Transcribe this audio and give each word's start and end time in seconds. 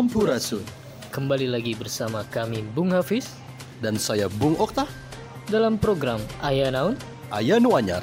Sampurasun 0.00 0.64
Kembali 1.12 1.44
lagi 1.44 1.76
bersama 1.76 2.24
kami 2.32 2.64
Bung 2.72 2.96
Hafiz 2.96 3.36
dan 3.84 4.00
saya 4.00 4.32
Bung 4.32 4.56
Okta 4.56 4.88
dalam 5.52 5.76
program 5.76 6.16
Ayah 6.40 6.72
Naun. 6.72 6.96
Ayanu 7.28 7.76
Anyar. 7.76 8.00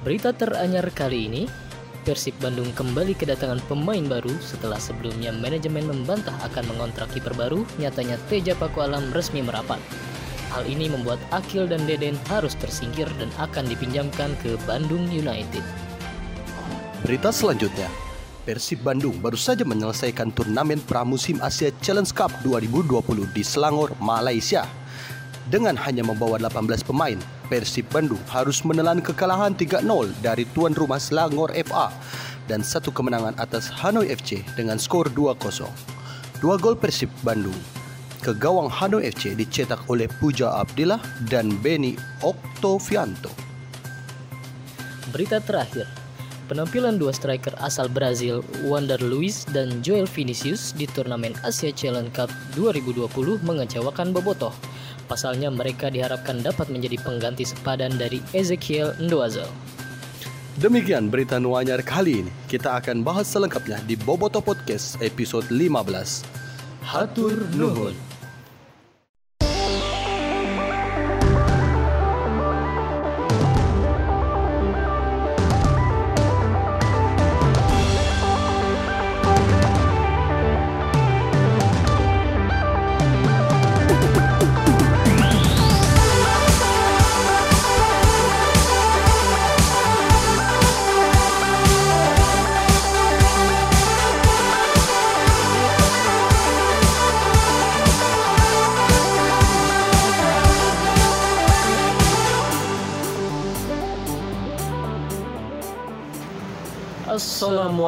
Berita 0.00 0.32
teranyar 0.32 0.88
kali 0.96 1.28
ini, 1.28 1.42
Persib 2.08 2.32
Bandung 2.40 2.72
kembali 2.72 3.12
kedatangan 3.12 3.60
pemain 3.68 4.08
baru 4.08 4.40
setelah 4.40 4.80
sebelumnya 4.80 5.36
manajemen 5.36 5.84
membantah 5.84 6.32
akan 6.48 6.64
mengontrak 6.64 7.12
kiper 7.12 7.36
baru, 7.36 7.68
nyatanya 7.76 8.16
Teja 8.32 8.56
Paku 8.56 8.80
Alam 8.80 9.12
resmi 9.12 9.44
merapat. 9.44 9.84
Hal 10.48 10.64
ini 10.64 10.88
membuat 10.88 11.20
Akil 11.28 11.68
dan 11.68 11.84
Deden 11.84 12.16
harus 12.32 12.56
tersingkir 12.56 13.12
dan 13.20 13.28
akan 13.36 13.68
dipinjamkan 13.68 14.32
ke 14.40 14.56
Bandung 14.64 15.04
United. 15.12 15.60
Berita 17.04 17.28
selanjutnya, 17.28 17.92
Persib 18.46 18.86
Bandung 18.86 19.18
baru 19.18 19.34
saja 19.34 19.66
menyelesaikan 19.66 20.30
turnamen 20.30 20.78
pramusim 20.78 21.42
Asia 21.42 21.74
Challenge 21.82 22.06
Cup 22.14 22.30
2020 22.46 23.34
di 23.34 23.42
Selangor, 23.42 23.90
Malaysia. 23.98 24.62
Dengan 25.50 25.74
hanya 25.74 26.06
membawa 26.06 26.38
18 26.38 26.86
pemain, 26.86 27.18
Persib 27.50 27.90
Bandung 27.90 28.22
harus 28.30 28.62
menelan 28.62 29.02
kekalahan 29.02 29.50
3-0 29.50 29.82
dari 30.22 30.46
tuan 30.54 30.78
rumah 30.78 31.02
Selangor 31.02 31.50
FA 31.66 31.90
dan 32.46 32.62
satu 32.62 32.94
kemenangan 32.94 33.34
atas 33.34 33.66
Hanoi 33.82 34.14
FC 34.14 34.46
dengan 34.54 34.78
skor 34.78 35.10
2-0. 35.10 35.66
Dua 36.38 36.54
gol 36.54 36.78
Persib 36.78 37.10
Bandung 37.26 37.58
ke 38.22 38.30
gawang 38.30 38.70
Hanoi 38.70 39.10
FC 39.10 39.34
dicetak 39.34 39.90
oleh 39.90 40.06
Puja 40.22 40.54
Abdillah 40.54 41.02
dan 41.26 41.50
Benny 41.58 41.98
Octavianto. 42.22 43.34
Berita 45.10 45.42
terakhir, 45.42 46.05
penampilan 46.46 46.96
dua 46.96 47.10
striker 47.10 47.52
asal 47.58 47.90
Brazil, 47.90 48.40
Wander 48.64 48.98
Luiz 49.02 49.42
dan 49.50 49.82
Joel 49.82 50.06
Vinicius 50.06 50.70
di 50.72 50.86
turnamen 50.86 51.34
Asia 51.42 51.74
Challenge 51.74 52.10
Cup 52.14 52.30
2020 52.54 53.06
mengecewakan 53.42 54.14
Bobotoh. 54.14 54.54
Pasalnya 55.06 55.50
mereka 55.50 55.90
diharapkan 55.90 56.42
dapat 56.42 56.70
menjadi 56.70 56.98
pengganti 57.02 57.46
sepadan 57.46 57.94
dari 57.94 58.18
Ezekiel 58.34 58.94
Ndoazel. 58.98 59.46
Demikian 60.56 61.12
berita 61.12 61.36
Nuanyar 61.36 61.84
kali 61.84 62.24
ini. 62.24 62.32
Kita 62.48 62.80
akan 62.80 63.04
bahas 63.04 63.28
selengkapnya 63.28 63.76
di 63.84 63.92
Boboto 63.92 64.40
Podcast 64.40 64.96
episode 65.04 65.44
15. 65.52 66.24
Hatur 66.80 67.44
Nuhun. 67.58 68.05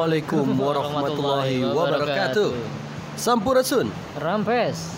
Assalamualaikum 0.09 0.57
warahmatullahi 0.65 1.61
wabarakatuh. 1.69 2.49
Sampurasun. 3.13 3.93
Rampes, 4.17 4.89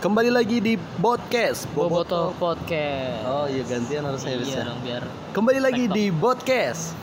Kembali 0.00 0.32
lagi 0.32 0.64
di 0.64 0.80
podcast 0.96 1.68
Boboto 1.76 2.32
Podcast. 2.40 3.20
Oh 3.28 3.44
iya 3.44 3.60
gantian 3.68 4.00
harus 4.00 4.24
saya 4.24 4.40
Iya 4.40 4.48
bisa. 4.48 4.60
dong 4.64 4.80
biar 4.80 5.04
Kembali 5.36 5.60
lagi 5.60 5.84
di 5.92 6.08
podcast. 6.08 6.96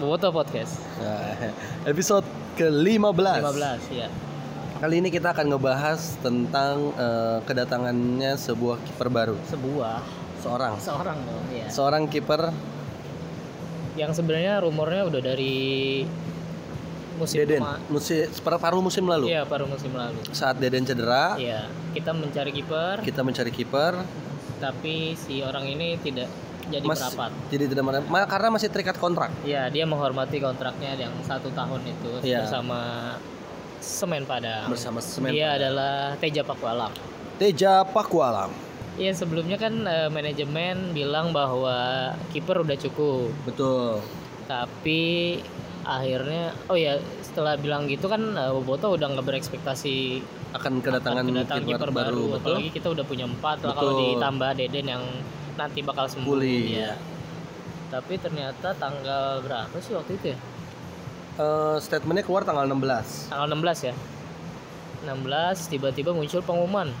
Boboto 0.00 0.32
Podcast. 0.32 0.80
Episode 1.92 2.24
ke-15. 2.56 3.20
15 3.20 3.92
ya. 3.92 4.08
Kali 4.80 4.94
ini 4.96 5.12
kita 5.12 5.36
akan 5.36 5.52
ngebahas 5.52 6.00
tentang 6.24 6.88
eh, 6.96 7.38
kedatangannya 7.44 8.32
sebuah 8.32 8.80
kiper 8.80 9.12
baru, 9.12 9.36
Sebuah 9.44 10.00
seorang. 10.40 10.80
seorang 10.80 11.20
dong 11.20 11.44
ya. 11.52 11.68
Seorang 11.68 12.08
kiper 12.08 12.48
Yang 13.92 14.24
sebenarnya 14.24 14.64
rumornya 14.64 15.04
udah 15.04 15.20
dari 15.20 16.08
musim 17.22 17.38
Deden, 17.38 17.62
musim 17.86 18.26
paruh 18.58 18.82
musim 18.82 19.04
lalu. 19.04 19.26
Iya, 19.28 19.42
paruh 19.44 19.64
musim 19.64 19.92
lalu. 19.92 20.18
Saat 20.30 20.58
Deden 20.58 20.82
cedera, 20.82 21.34
Iya, 21.36 21.70
kita 21.92 22.10
mencari 22.10 22.50
kiper, 22.50 23.00
kita 23.00 23.22
mencari 23.22 23.50
kiper. 23.50 23.94
tapi 24.58 25.14
si 25.14 25.40
orang 25.40 25.66
ini 25.66 25.98
tidak 25.98 26.26
jadi 26.64 26.82
Mas- 26.82 26.98
merapat. 26.98 27.30
Jadi 27.48 27.64
tidak 27.66 27.82
mana 27.82 27.98
ma- 28.00 28.24
karena 28.24 28.48
masih 28.48 28.68
terikat 28.68 28.94
kontrak. 28.94 29.30
Iya, 29.42 29.66
dia 29.68 29.82
menghormati 29.82 30.38
kontraknya 30.38 30.94
yang 30.96 31.14
satu 31.20 31.50
tahun 31.50 31.82
itu 31.84 32.22
Iya. 32.22 32.42
bersama 32.42 32.78
Semen 33.78 34.22
Padang. 34.22 34.70
Bersama 34.70 34.98
Semen 34.98 35.30
Dia 35.30 35.46
Padang. 35.48 35.58
adalah 35.58 35.94
Teja 36.16 36.42
Pakualam. 36.42 36.92
Teja 37.34 37.82
Pakualam. 37.82 38.50
Iya, 38.94 39.10
sebelumnya 39.12 39.56
kan 39.56 39.74
eh, 39.82 40.06
manajemen 40.06 40.92
bilang 40.92 41.32
bahwa 41.32 41.74
kiper 42.30 42.60
udah 42.60 42.76
cukup, 42.78 43.32
Betul. 43.42 43.98
tapi 44.46 45.40
akhirnya 45.82 46.54
oh 46.70 46.78
ya 46.78 46.98
setelah 47.22 47.58
bilang 47.58 47.90
gitu 47.90 48.06
kan 48.06 48.22
eh, 48.34 48.50
Boboto 48.50 48.94
udah 48.94 49.06
nggak 49.18 49.26
berekspektasi 49.26 50.22
Akan 50.52 50.84
kedatangan, 50.84 51.24
kedatangan 51.24 51.64
kiper, 51.64 51.90
baru, 51.90 51.96
baru, 51.96 52.24
betul. 52.36 52.38
apalagi 52.60 52.70
kita 52.76 52.88
udah 52.92 53.04
punya 53.08 53.24
empat 53.24 53.64
lah 53.64 53.72
kalau 53.72 53.92
ditambah 54.14 54.50
Deden 54.52 54.86
yang 54.86 55.04
nanti 55.56 55.80
bakal 55.80 56.06
sembuh 56.08 56.28
Pulih, 56.28 56.64
ya. 56.68 56.92
ya. 56.92 56.92
Tapi 57.92 58.16
ternyata 58.16 58.72
tanggal 58.76 59.44
berapa 59.44 59.76
sih 59.80 59.92
waktu 59.92 60.12
itu 60.16 60.26
ya? 60.32 60.38
Eh, 61.40 61.76
statementnya 61.80 62.24
keluar 62.24 62.44
tanggal 62.44 62.64
16. 62.68 63.32
Tanggal 63.32 63.48
16 63.48 63.88
ya. 63.88 63.94
16 65.08 65.72
tiba-tiba 65.72 66.10
muncul 66.12 66.40
pengumuman 66.44 66.92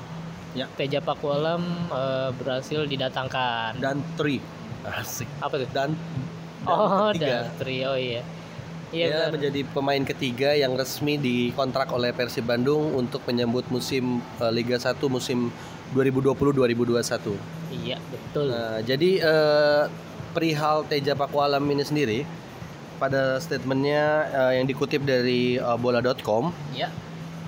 Ya. 0.52 0.68
Teja 0.76 1.00
Pakualam 1.00 1.64
eh, 1.88 2.30
berhasil 2.36 2.84
didatangkan. 2.84 3.80
Dan 3.80 4.04
tri. 4.20 4.36
Asik. 4.84 5.28
Apa 5.40 5.64
tuh? 5.64 5.68
Dan, 5.72 5.96
dan 6.68 6.76
oh, 6.76 7.08
ketiga. 7.14 7.48
dan 7.48 7.56
trio 7.56 7.92
iya. 7.96 8.20
Iya 8.92 9.00
Dia 9.02 9.16
benar. 9.18 9.30
menjadi 9.32 9.60
pemain 9.66 10.04
ketiga 10.04 10.52
yang 10.52 10.76
resmi 10.76 11.16
dikontrak 11.16 11.88
oleh 11.88 12.12
Persib 12.12 12.44
Bandung 12.44 12.92
untuk 12.92 13.24
menyambut 13.24 13.64
musim 13.66 14.20
eh, 14.36 14.52
Liga 14.52 14.76
1 14.76 14.92
musim 15.08 15.48
2020-2021. 15.92 17.32
Iya, 17.74 17.96
betul. 18.04 18.48
Nah, 18.48 18.80
jadi 18.80 19.10
eh, 19.18 19.82
perihal 20.30 20.84
Teja 20.84 21.12
Pakualam 21.12 21.64
ini 21.66 21.80
sendiri 21.82 22.20
pada 22.96 23.36
statementnya 23.36 24.04
eh, 24.28 24.52
yang 24.56 24.66
dikutip 24.66 25.02
dari 25.02 25.56
eh, 25.56 25.76
bola.com 25.76 26.52
Iya. 26.70 26.88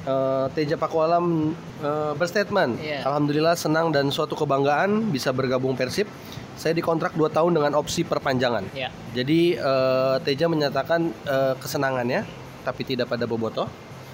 eh, 0.03 0.47
Teja 0.51 0.77
Pakualam 0.77 1.53
eh, 1.79 2.13
berstatement 2.15 2.77
Iya. 2.79 3.05
Alhamdulillah 3.05 3.53
senang 3.55 3.89
dan 3.89 4.09
suatu 4.09 4.33
kebanggaan 4.35 5.09
bisa 5.09 5.29
bergabung 5.31 5.73
Persib 5.75 6.09
saya 6.55 6.73
dikontrak 6.73 7.13
2 7.13 7.29
tahun 7.29 7.53
dengan 7.53 7.73
opsi 7.75 8.03
perpanjangan 8.03 8.65
Iya. 8.71 8.89
jadi 9.13 9.41
eh, 9.57 10.17
Teja 10.21 10.47
menyatakan 10.47 11.01
eh, 11.23 11.55
kesenangannya 11.57 12.23
tapi 12.63 12.83
tidak 12.83 13.07
pada 13.07 13.25
Boboto 13.25 13.67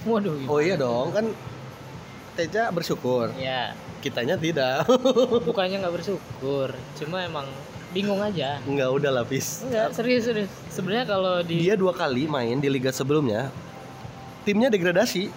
Waduh. 0.02 0.34
gimana? 0.36 0.48
oh 0.48 0.58
iya 0.58 0.74
dong 0.74 1.08
kan 1.10 1.26
Teja 2.32 2.68
bersyukur 2.68 3.30
Ya, 3.34 3.74
kitanya 4.00 4.34
tidak 4.34 4.86
bukannya 5.48 5.76
nggak 5.78 5.94
bersyukur, 5.94 6.68
cuma 6.96 7.20
emang 7.20 7.44
bingung 7.90 8.18
aja. 8.18 8.62
nggak 8.62 8.86
udah 8.88 9.10
lapis 9.12 9.60
Enggak, 9.62 9.92
serius 9.92 10.22
serius. 10.24 10.50
Sebenarnya 10.68 11.04
kalau 11.04 11.42
di 11.42 11.58
dia 11.60 11.74
dua 11.74 11.90
kali 11.90 12.24
main 12.24 12.56
di 12.56 12.70
liga 12.70 12.88
sebelumnya 12.88 13.50
timnya 14.40 14.68
degradasi 14.68 15.28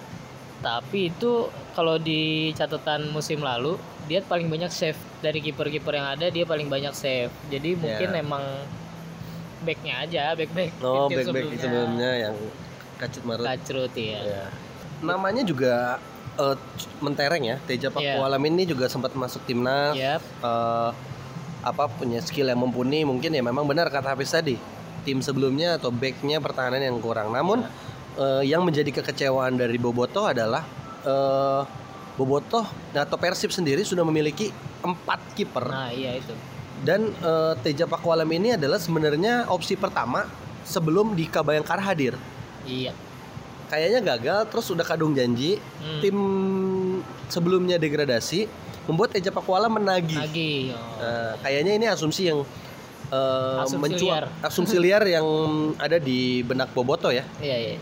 tapi 0.61 1.11
itu 1.11 1.45
kalau 1.73 1.97
di 1.97 2.53
catatan 2.53 3.09
musim 3.09 3.41
lalu 3.41 3.75
dia 4.03 4.19
paling 4.21 4.45
banyak 4.45 4.67
save 4.67 4.99
dari 5.19 5.39
kiper-kiper 5.39 5.93
yang 5.93 6.07
ada 6.09 6.27
dia 6.27 6.43
paling 6.43 6.67
banyak 6.67 6.91
save. 6.91 7.31
Jadi 7.47 7.73
mungkin 7.73 8.09
Ya. 8.09 8.19
emang 8.19 8.43
backnya 9.61 9.93
aja, 9.99 10.23
back 10.33 10.51
back. 10.51 10.71
oh 10.79 11.07
back 11.09 11.23
back 11.25 11.45
sebelumnya 11.55 12.11
yang 12.21 12.35
kacut 12.93 13.23
marut 13.23 13.45
Kacrut 13.45 13.93
ya. 13.95 14.19
Ya. 14.21 14.45
namanya 14.99 15.43
juga 15.43 15.99
eh, 16.35 16.55
mentereng 16.99 17.43
ya 17.43 17.55
Teja 17.63 17.87
Iya. 17.89 18.19
Pakualam 18.19 18.43
ini 18.45 18.63
juga 18.63 18.87
sempat 18.87 19.11
masuk 19.13 19.43
timnas 19.43 19.95
Yap. 19.95 20.19
eh, 20.19 20.91
apa 21.63 21.87
punya 21.89 22.19
skill 22.19 22.47
yang 22.47 22.59
mumpuni 22.59 23.03
mungkin 23.03 23.31
ya 23.31 23.39
memang 23.39 23.63
benar 23.63 23.87
kata 23.87 24.13
Hafiz 24.13 24.31
tadi 24.31 24.59
tim 25.03 25.19
sebelumnya 25.19 25.75
atau 25.75 25.91
backnya 25.91 26.39
pertahanan 26.39 26.79
yang 26.79 26.99
kurang 26.99 27.31
namun 27.31 27.63
eh, 28.15 28.43
yang 28.43 28.63
menjadi 28.63 28.91
kekecewaan 28.93 29.55
dari 29.55 29.75
Boboto 29.75 30.27
adalah 30.27 30.63
eh, 31.03 31.61
Boboto 32.13 32.61
atau 32.91 33.17
Persib 33.17 33.49
sendiri 33.49 33.81
sudah 33.81 34.01
memiliki 34.01 34.53
empat 34.79 35.33
kiper 35.33 35.65
Nah, 35.65 35.89
iya 35.89 36.15
itu. 36.15 36.33
dan 36.81 37.09
eh, 37.09 37.53
Teja 37.59 37.83
Pakualam 37.83 38.27
ini 38.27 38.53
adalah 38.53 38.77
sebenarnya 38.77 39.47
opsi 39.47 39.73
pertama 39.73 40.27
sebelum 40.63 41.11
Dika 41.11 41.39
Bayangkara 41.39 41.81
hadir 41.81 42.13
Iya. 42.63 42.91
kayaknya 43.65 43.99
gagal 44.07 44.39
terus 44.47 44.69
udah 44.69 44.83
kadung 44.83 45.11
janji 45.11 45.57
Hmm. 45.79 45.99
tim 45.99 46.17
sebelumnya 47.25 47.75
degradasi 47.75 48.45
membuat 48.83 49.11
Eja 49.13 49.29
Pakuala 49.29 49.65
menagih. 49.65 50.19
Oh. 50.19 50.75
Nah, 50.99 51.39
kayaknya 51.39 51.73
ini 51.73 51.85
asumsi 51.87 52.27
yang 52.27 52.43
eh, 53.09 53.57
Asumsi 53.59 53.79
mencuat 53.79 54.19
liar. 54.19 54.25
asumsi 54.41 54.75
liar 54.75 55.03
yang 55.05 55.25
ada 55.77 55.97
di 55.97 56.41
benak 56.41 56.69
Boboto 56.71 57.07
ya. 57.07 57.23
Iya, 57.39 57.57
iya. 57.57 57.75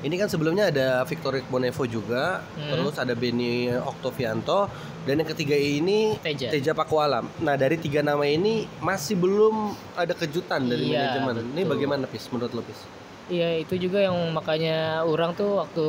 Ini 0.00 0.16
kan 0.16 0.32
sebelumnya 0.32 0.72
ada 0.72 1.04
Victor 1.04 1.44
Bonevo 1.46 1.84
juga, 1.84 2.40
Hmm. 2.56 2.72
terus 2.72 2.96
ada 2.96 3.12
Benny 3.12 3.68
Oktovianto, 3.68 4.72
dan 5.04 5.20
yang 5.20 5.28
ketiga 5.28 5.52
ini 5.52 6.16
Teja. 6.16 6.48
Teja 6.48 6.72
Pakualam. 6.72 7.28
Nah 7.38 7.54
dari 7.54 7.76
tiga 7.76 8.00
nama 8.00 8.24
ini 8.24 8.64
masih 8.80 9.14
belum 9.14 9.76
ada 9.92 10.16
kejutan 10.16 10.64
dari 10.64 10.88
Iya, 10.88 11.20
manajemen. 11.20 11.52
Ini 11.52 11.62
betul. 11.62 11.72
bagaimana 11.76 12.04
Pis? 12.08 12.24
Menurut 12.32 12.52
lo 12.52 12.64
Pis? 12.64 12.80
Iya, 13.28 13.60
itu 13.60 13.76
juga 13.76 14.00
yang 14.00 14.16
makanya 14.32 15.04
orang 15.04 15.36
tuh 15.36 15.60
waktu 15.60 15.86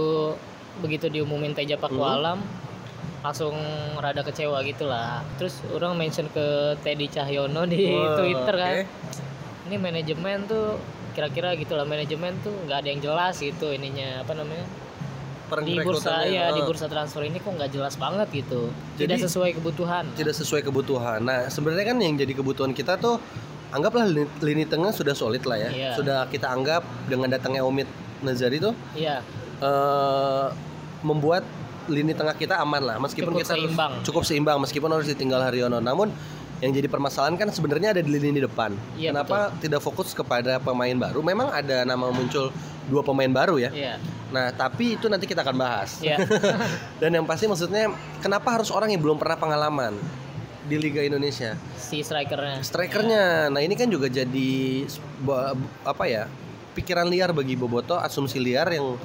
begitu 0.84 1.08
diumumin 1.08 1.56
Teja 1.56 1.80
Pakualam 1.80 2.44
langsung 3.22 3.56
rada 3.96 4.22
kecewa 4.22 4.60
gitu 4.62 4.92
lah. 4.92 5.24
Terus 5.40 5.64
orang 5.72 5.96
mention 5.96 6.28
ke 6.28 6.76
Teddy 6.84 7.08
Cahyono 7.08 7.64
di 7.64 7.88
Wah, 7.88 8.20
Twitter 8.20 8.56
kan. 8.56 8.74
Ini 9.72 9.76
manajemen 9.78 10.52
tuh 10.52 10.76
kira-kira 11.12 11.54
gitulah 11.54 11.84
manajemen 11.84 12.34
tuh 12.40 12.56
nggak 12.64 12.78
ada 12.80 12.88
yang 12.88 13.02
jelas 13.02 13.36
gitu 13.38 13.70
ininya 13.70 14.22
apa 14.22 14.32
namanya 14.32 14.66
di 15.62 15.76
bursa 15.78 16.24
ya 16.26 16.48
di 16.50 16.60
eh, 16.60 16.66
bursa 16.66 16.88
transfer 16.88 17.22
ini 17.22 17.36
kok 17.36 17.52
nggak 17.52 17.70
jelas 17.70 17.96
banget 17.96 18.28
gitu 18.34 18.72
tidak 18.96 19.20
Jadi- 19.20 19.26
sesuai 19.28 19.52
kebutuhan 19.60 20.04
tidak 20.16 20.32
sesuai 20.34 20.62
kebutuhan. 20.64 21.20
Nah 21.22 21.48
sebenarnya 21.48 21.92
kan 21.92 21.98
yang 22.00 22.16
jadi 22.16 22.32
kebutuhan 22.32 22.72
kita 22.72 22.96
tuh 22.96 23.20
anggaplah 23.70 24.08
lini, 24.08 24.32
lini 24.40 24.64
tengah 24.64 24.92
sudah 24.92 25.12
solid 25.12 25.44
lah 25.44 25.60
ya. 25.60 25.70
Iya. 25.70 25.92
Sudah 25.96 26.24
kita 26.28 26.48
anggap 26.48 26.88
dengan 27.06 27.28
datangnya 27.28 27.62
Omid 27.62 27.88
Nazari 28.22 28.58
tuh 28.58 28.72
iya 28.96 29.20
eh, 29.60 30.46
membuat 31.02 31.44
lini 31.86 32.14
tengah 32.14 32.32
kita 32.32 32.56
aman 32.56 32.80
lah 32.80 32.96
meskipun 33.02 33.34
Cukup 33.34 33.42
kita 33.42 33.52
harus- 33.52 33.66
seimbang. 33.68 33.92
cukup 34.06 34.24
seimbang 34.24 34.58
meskipun 34.62 34.88
harus 34.88 35.08
ditinggal 35.10 35.42
Haryono 35.42 35.82
namun 35.82 36.14
yang 36.62 36.72
jadi 36.78 36.86
permasalahan 36.86 37.36
kan 37.42 37.50
sebenarnya 37.50 37.98
ada 37.98 38.02
di 38.06 38.10
lini 38.14 38.38
depan. 38.38 38.78
Iya, 38.94 39.10
kenapa 39.10 39.50
tidak 39.58 39.82
fokus 39.82 40.14
kepada 40.14 40.62
pemain 40.62 40.94
baru? 40.94 41.26
Memang 41.26 41.50
ada 41.50 41.82
nama 41.82 42.14
muncul 42.14 42.54
dua 42.86 43.02
pemain 43.02 43.30
baru 43.30 43.58
ya. 43.58 43.74
Iya. 43.74 43.94
Nah 44.30 44.54
tapi 44.54 44.94
itu 44.94 45.10
nanti 45.10 45.26
kita 45.26 45.42
akan 45.42 45.58
bahas. 45.58 45.98
Iya. 46.06 46.22
Dan 47.02 47.18
yang 47.18 47.26
pasti 47.26 47.50
maksudnya 47.50 47.90
kenapa 48.22 48.62
harus 48.62 48.70
orang 48.70 48.94
yang 48.94 49.02
belum 49.02 49.18
pernah 49.18 49.42
pengalaman 49.42 49.98
di 50.70 50.78
Liga 50.78 51.02
Indonesia? 51.02 51.58
Si 51.82 52.06
strikernya. 52.06 52.62
Strikernya. 52.62 53.50
Nah 53.50 53.62
ini 53.66 53.74
kan 53.74 53.90
juga 53.90 54.06
jadi 54.06 54.86
apa 55.82 56.06
ya 56.06 56.30
pikiran 56.78 57.10
liar 57.10 57.34
bagi 57.36 57.58
Boboto 57.58 57.98
asumsi 58.00 58.38
liar 58.38 58.70
yang 58.70 58.96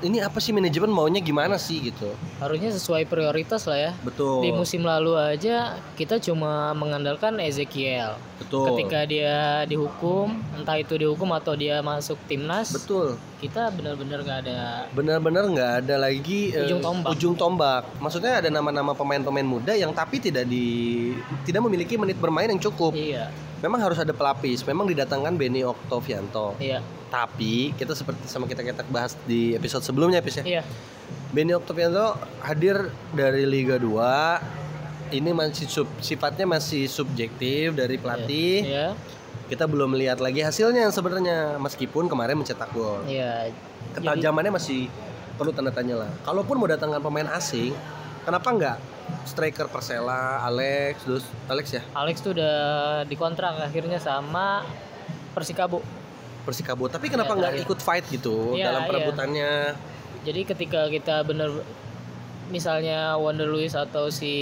ini 0.00 0.18
apa 0.20 0.38
sih 0.40 0.52
manajemen 0.52 0.88
maunya 0.88 1.20
gimana 1.20 1.56
sih 1.60 1.92
gitu? 1.92 2.12
Harusnya 2.40 2.72
sesuai 2.72 3.04
prioritas 3.04 3.64
lah 3.68 3.78
ya. 3.78 3.92
Betul. 4.00 4.44
Di 4.44 4.50
musim 4.52 4.84
lalu 4.84 5.16
aja 5.16 5.76
kita 5.96 6.16
cuma 6.20 6.72
mengandalkan 6.76 7.36
Ezekiel. 7.40 8.16
Betul. 8.40 8.72
Ketika 8.72 9.04
dia 9.04 9.64
dihukum 9.68 10.32
entah 10.56 10.76
itu 10.80 10.96
dihukum 10.96 11.30
atau 11.36 11.52
dia 11.54 11.84
masuk 11.84 12.16
timnas 12.24 12.72
betul. 12.72 13.20
kita 13.40 13.68
benar-benar 13.72 14.20
nggak 14.24 14.38
ada 14.48 14.58
benar-benar 14.92 15.44
nggak 15.48 15.72
ada 15.84 15.94
lagi 15.96 16.52
eh, 16.52 16.64
Ujung 16.64 16.80
tombak. 16.80 17.08
ujung 17.12 17.34
tombak. 17.36 17.82
Maksudnya 18.00 18.40
ada 18.40 18.48
nama-nama 18.48 18.96
pemain-pemain 18.96 19.46
muda 19.46 19.72
yang 19.76 19.92
tapi 19.92 20.20
tidak 20.20 20.48
di 20.48 21.12
tidak 21.44 21.60
memiliki 21.64 22.00
menit 22.00 22.16
bermain 22.16 22.48
yang 22.48 22.60
cukup. 22.60 22.96
Iya. 22.96 23.28
Memang 23.60 23.80
harus 23.84 24.00
ada 24.00 24.16
pelapis. 24.16 24.64
Memang 24.64 24.88
didatangkan 24.88 25.36
Benny 25.36 25.60
Oktovianto 25.60 26.56
iya 26.56 26.80
tapi 27.10 27.74
kita 27.74 27.92
seperti 27.92 28.30
sama 28.30 28.46
kita 28.46 28.62
kita 28.62 28.86
bahas 28.88 29.18
di 29.26 29.58
episode 29.58 29.82
sebelumnya 29.82 30.22
Pis, 30.22 30.40
ya. 30.40 30.44
Iya. 30.46 30.62
Benny 31.34 31.54
Oktovianto 31.54 32.14
hadir 32.42 32.90
dari 33.10 33.46
Liga 33.46 33.78
2 33.78 35.10
ini 35.10 35.30
masih 35.34 35.66
sub, 35.66 35.90
sifatnya 35.98 36.46
masih 36.46 36.86
subjektif 36.86 37.74
dari 37.74 37.98
pelatih. 37.98 38.62
Iya 38.62 38.88
kita 39.50 39.66
belum 39.66 39.98
melihat 39.98 40.22
lagi 40.22 40.46
hasilnya 40.46 40.94
sebenarnya 40.94 41.58
meskipun 41.58 42.06
kemarin 42.06 42.38
mencetak 42.38 42.70
gol. 42.70 43.02
Iya. 43.10 43.50
Ketajamannya 43.98 44.54
masih 44.54 44.86
perlu 45.34 45.50
tanda 45.50 45.74
tanya 45.74 46.06
lah. 46.06 46.10
Kalaupun 46.22 46.54
mau 46.54 46.70
datangkan 46.70 47.02
pemain 47.02 47.26
asing 47.34 47.74
kenapa 48.22 48.46
nggak 48.46 48.78
striker 49.26 49.66
Persela 49.66 50.46
Alex 50.46 51.02
terus 51.02 51.24
Alex 51.50 51.66
ya? 51.74 51.82
Alex 51.98 52.22
tuh 52.22 52.38
udah 52.38 52.54
dikontrak 53.10 53.58
akhirnya 53.58 53.98
sama 53.98 54.62
Persikabo 55.34 55.82
Persikabo 56.40 56.86
tapi 56.86 57.06
kenapa 57.06 57.32
Ya, 57.32 57.38
nggak 57.38 57.52
terakhir. 57.54 57.66
ikut 57.68 57.80
fight 57.80 58.04
gitu 58.06 58.36
Iya, 58.54 58.64
dalam 58.66 58.82
iya. 58.82 58.88
perebutannya 58.88 59.50
jadi 60.20 60.40
ketika 60.46 60.80
kita 60.86 61.24
bener 61.24 61.50
misalnya 62.48 63.14
Wonder 63.16 63.46
Luis 63.46 63.72
atau 63.72 64.10
si 64.10 64.34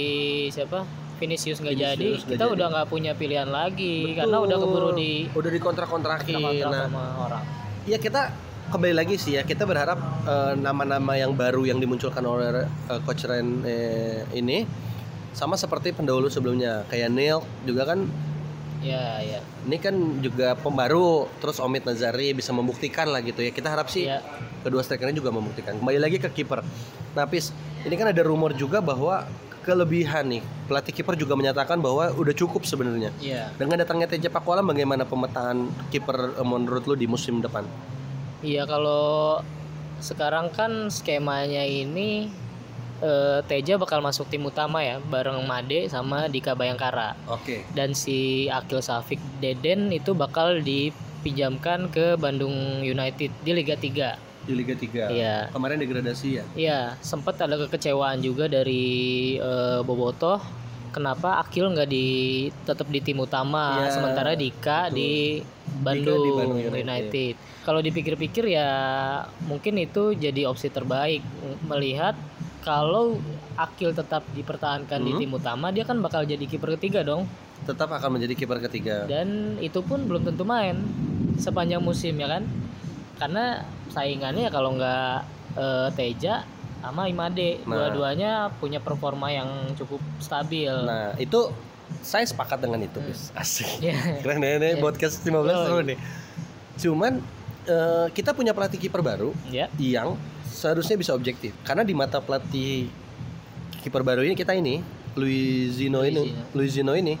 siapa 0.49 0.83
Vinicius 1.17 1.59
nggak 1.59 1.77
jadi 1.77 2.09
kita 2.17 2.35
jadi. 2.41 2.53
udah 2.55 2.67
nggak 2.69 2.87
punya 2.87 3.11
pilihan 3.13 3.47
lagi 3.47 4.07
Betul. 4.07 4.17
karena 4.17 4.37
udah 4.39 4.57
keburu 4.57 4.89
di 4.93 5.11
udah 5.29 5.51
dikontrak-kontrakin 5.51 6.35
kontrak 6.37 6.71
nah 6.71 6.83
sama 6.85 7.03
orang 7.21 7.43
ya 7.85 7.97
kita 7.97 8.21
kembali 8.69 8.93
lagi 8.93 9.15
sih 9.15 9.35
ya 9.35 9.43
kita 9.43 9.63
berharap 9.63 9.99
eh, 10.23 10.53
nama-nama 10.57 11.13
yang 11.15 11.33
baru 11.33 11.63
yang 11.63 11.77
dimunculkan 11.77 12.23
oleh 12.23 12.65
eh, 12.65 12.99
coach 13.03 13.23
Ren 13.23 13.61
eh, 13.63 14.25
ini 14.31 14.63
sama 15.29 15.53
seperti 15.53 15.93
pendahulu 15.93 16.27
sebelumnya 16.27 16.83
kayak 16.89 17.13
Neil 17.13 17.39
juga 17.61 17.85
kan 17.85 18.09
ya 18.79 19.19
ya 19.19 19.39
ini 19.67 19.77
kan 19.77 19.95
juga 20.23 20.55
pembaru 20.55 21.27
terus 21.43 21.59
Omid 21.59 21.83
Nazari 21.83 22.31
bisa 22.31 22.55
membuktikan 22.55 23.11
lah 23.11 23.19
gitu 23.19 23.43
ya. 23.43 23.51
Kita 23.51 23.67
harap 23.67 23.91
sih 23.91 24.07
ya 24.07 24.23
kedua 24.63 24.83
strikernya 24.83 25.15
juga 25.15 25.31
membuktikan. 25.35 25.75
Kembali 25.79 25.99
lagi 25.99 26.17
ke 26.19 26.29
kiper. 26.31 26.63
Nah 27.15 27.25
Pis 27.27 27.51
ini 27.83 27.95
kan 27.99 28.11
ada 28.11 28.23
rumor 28.23 28.55
juga 28.55 28.79
bahwa 28.79 29.27
kelebihan 29.67 30.25
nih 30.31 30.41
pelatih 30.71 30.95
kiper 30.95 31.19
juga 31.19 31.35
menyatakan 31.35 31.77
bahwa 31.83 32.09
udah 32.15 32.33
cukup 32.33 32.63
sebenarnya. 32.63 33.11
Ya 33.19 33.51
dengan 33.59 33.83
datangnya 33.83 34.07
Teja 34.07 34.31
Pakualam 34.31 34.65
bagaimana 34.67 35.03
pemetaan 35.03 35.67
kiper 35.91 36.39
eh, 36.39 36.47
menurut 36.47 36.87
lu 36.87 36.95
di 36.95 37.05
musim 37.05 37.43
depan? 37.43 37.67
Iya 38.39 38.63
kalau 38.63 39.43
sekarang 39.99 40.55
kan 40.55 40.87
skemanya 40.87 41.67
ini 41.67 42.31
eh, 42.99 43.39
Teja 43.43 43.75
bakal 43.75 43.99
masuk 43.99 44.27
tim 44.27 44.41
utama 44.41 44.79
ya 44.79 44.99
bareng 45.01 45.41
Made 45.41 45.87
sama 45.87 46.25
Dika 46.25 46.53
Bayangkara 46.53 47.15
oke 47.25 47.63
dan 47.71 47.91
si 47.91 48.17
Akil 48.47 48.79
Safik 48.79 49.17
Deden 49.37 49.89
itu 49.89 50.11
bakal 50.13 50.59
dipinjamkan 50.59 51.87
ke 51.87 52.15
Bandung 52.15 52.53
United 52.79 53.31
di 53.37 53.51
Liga 53.51 53.73
3 53.73 54.29
di 54.41 54.53
Liga 54.53 54.73
3 54.73 55.11
Iya. 55.11 55.35
kemarin 55.49 55.77
degradasi 55.77 56.27
ya 56.31 56.43
Iya, 56.53 56.79
sempat 56.99 57.37
ada 57.37 57.55
kekecewaan 57.57 58.19
juga 58.19 58.45
dari 58.45 58.87
eh, 59.35 59.79
Boboto. 59.81 60.39
Kenapa 60.89 61.37
Akil 61.37 61.69
nggak 61.69 61.85
di 61.85 62.07
tetap 62.65 62.89
di 62.89 62.97
tim 62.97 63.21
utama, 63.21 63.77
Iya, 63.77 63.93
sementara 63.93 64.33
Dika 64.33 64.89
betul. 64.89 64.97
di 64.97 65.11
Bandung, 65.85 66.17
di 66.17 66.31
Bandung 66.33 66.57
United. 66.57 66.81
United. 66.81 67.33
Kalau 67.61 67.79
dipikir-pikir 67.79 68.49
ya 68.49 68.69
mungkin 69.45 69.77
itu 69.77 70.17
jadi 70.17 70.49
opsi 70.49 70.73
terbaik 70.73 71.21
melihat 71.61 72.17
kalau 72.59 73.17
Akil 73.55 73.91
tetap 73.91 74.23
dipertahankan 74.29 74.99
di 74.99 75.11
Hmm. 75.11 75.19
tim 75.19 75.31
utama, 75.33 75.69
dia 75.69 75.83
kan 75.83 75.97
bakal 75.97 76.23
jadi 76.23 76.41
kiper 76.41 76.75
ketiga 76.75 77.01
dong. 77.01 77.27
tetap 77.61 77.91
akan 77.91 78.15
menjadi 78.15 78.33
kiper 78.37 78.55
ketiga 78.61 79.03
Dan 79.03 79.59
itu 79.59 79.79
pun 79.79 79.99
belum 80.01 80.23
tentu 80.23 80.41
main 80.41 80.79
sepanjang 81.35 81.79
musim 81.79 82.15
ya 82.15 82.27
kan? 82.29 82.47
Karena 83.15 83.61
saingannya 83.89 84.47
ya 84.47 84.49
kalau 84.49 84.73
nggak 84.73 85.15
eh, 85.51 85.89
Teja 85.91 86.47
sama 86.79 87.05
Imade, 87.05 87.59
Nah. 87.61 87.75
dua-duanya 87.91 88.31
punya 88.55 88.79
performa 88.79 89.27
yang 89.27 89.49
cukup 89.75 89.99
stabil. 90.17 90.71
nah 90.71 91.11
itu 91.15 91.51
saya 91.99 92.23
sepakat 92.23 92.59
dengan 92.59 92.79
itu 92.79 92.95
Hmm. 92.97 93.07
Pis 93.07 93.33
asik 93.33 93.83
Ya. 93.83 93.97
keren 94.19 94.39
ya 94.39 94.55
ini 94.55 94.69
Iya. 94.69 94.79
podcast 94.79 95.19
15 95.19 95.51
Oh, 95.51 95.63
seru 95.65 95.79
iya. 95.79 95.89
nih 95.89 95.97
cuman 96.77 97.13
eh, 97.67 98.07
kita 98.09 98.31
punya 98.31 98.49
pelatih 98.49 98.79
kiper 98.79 99.01
baru 99.01 99.35
ya, 99.45 99.67
yang 99.75 100.15
seharusnya 100.49 100.97
bisa 100.97 101.13
objektif 101.13 101.53
karena 101.63 101.85
di 101.85 101.93
mata 101.93 102.19
pelatih 102.19 102.89
kiper 103.79 104.03
baru 104.03 104.25
ini 104.25 104.35
kita 104.35 104.57
ini 104.57 104.83
Luizino 105.15 106.03
ini 106.05 106.33
Luizino. 106.53 106.93
Ini 106.93 107.15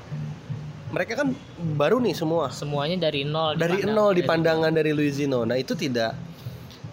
mereka 0.89 1.21
kan 1.21 1.33
baru 1.77 2.01
nih 2.01 2.17
semua 2.17 2.49
semuanya 2.49 3.09
dari 3.09 3.21
nol. 3.21 3.53
dari 3.53 3.77
dipandang. 3.77 3.93
nol 3.93 4.11
di 4.17 4.23
pandangan 4.25 4.71
dari 4.73 4.91
Luizino 4.91 5.45
nah 5.45 5.53
itu 5.53 5.77
tidak 5.77 6.17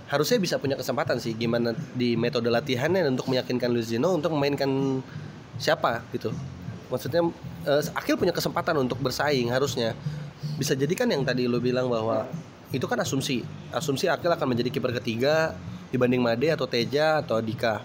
harusnya 0.07 0.39
bisa 0.39 0.61
punya 0.61 0.79
kesempatan 0.79 1.19
sih 1.19 1.35
gimana 1.35 1.75
di 1.97 2.15
metode 2.15 2.47
latihannya 2.47 3.09
untuk 3.11 3.27
meyakinkan 3.33 3.73
Luizino 3.73 4.15
untuk 4.15 4.37
memainkan 4.37 5.01
siapa 5.57 6.05
gitu 6.13 6.31
maksudnya 6.93 7.27
eh, 7.67 7.83
Akil 7.97 8.15
punya 8.21 8.31
kesempatan 8.31 8.77
untuk 8.79 9.01
bersaing 9.01 9.51
harusnya 9.51 9.97
bisa 10.61 10.77
jadi 10.77 10.93
kan 10.95 11.09
yang 11.11 11.25
tadi 11.27 11.49
lu 11.49 11.59
bilang 11.59 11.91
bahwa 11.91 12.29
itu 12.71 12.85
kan 12.85 13.01
asumsi 13.01 13.43
asumsi 13.73 14.07
Akil 14.07 14.31
akan 14.31 14.53
menjadi 14.53 14.71
kiper 14.71 14.93
ketiga 15.01 15.57
dibanding 15.89 16.19
Made 16.19 16.49
atau 16.49 16.67
Teja 16.67 17.21
atau 17.21 17.39
Dika 17.39 17.81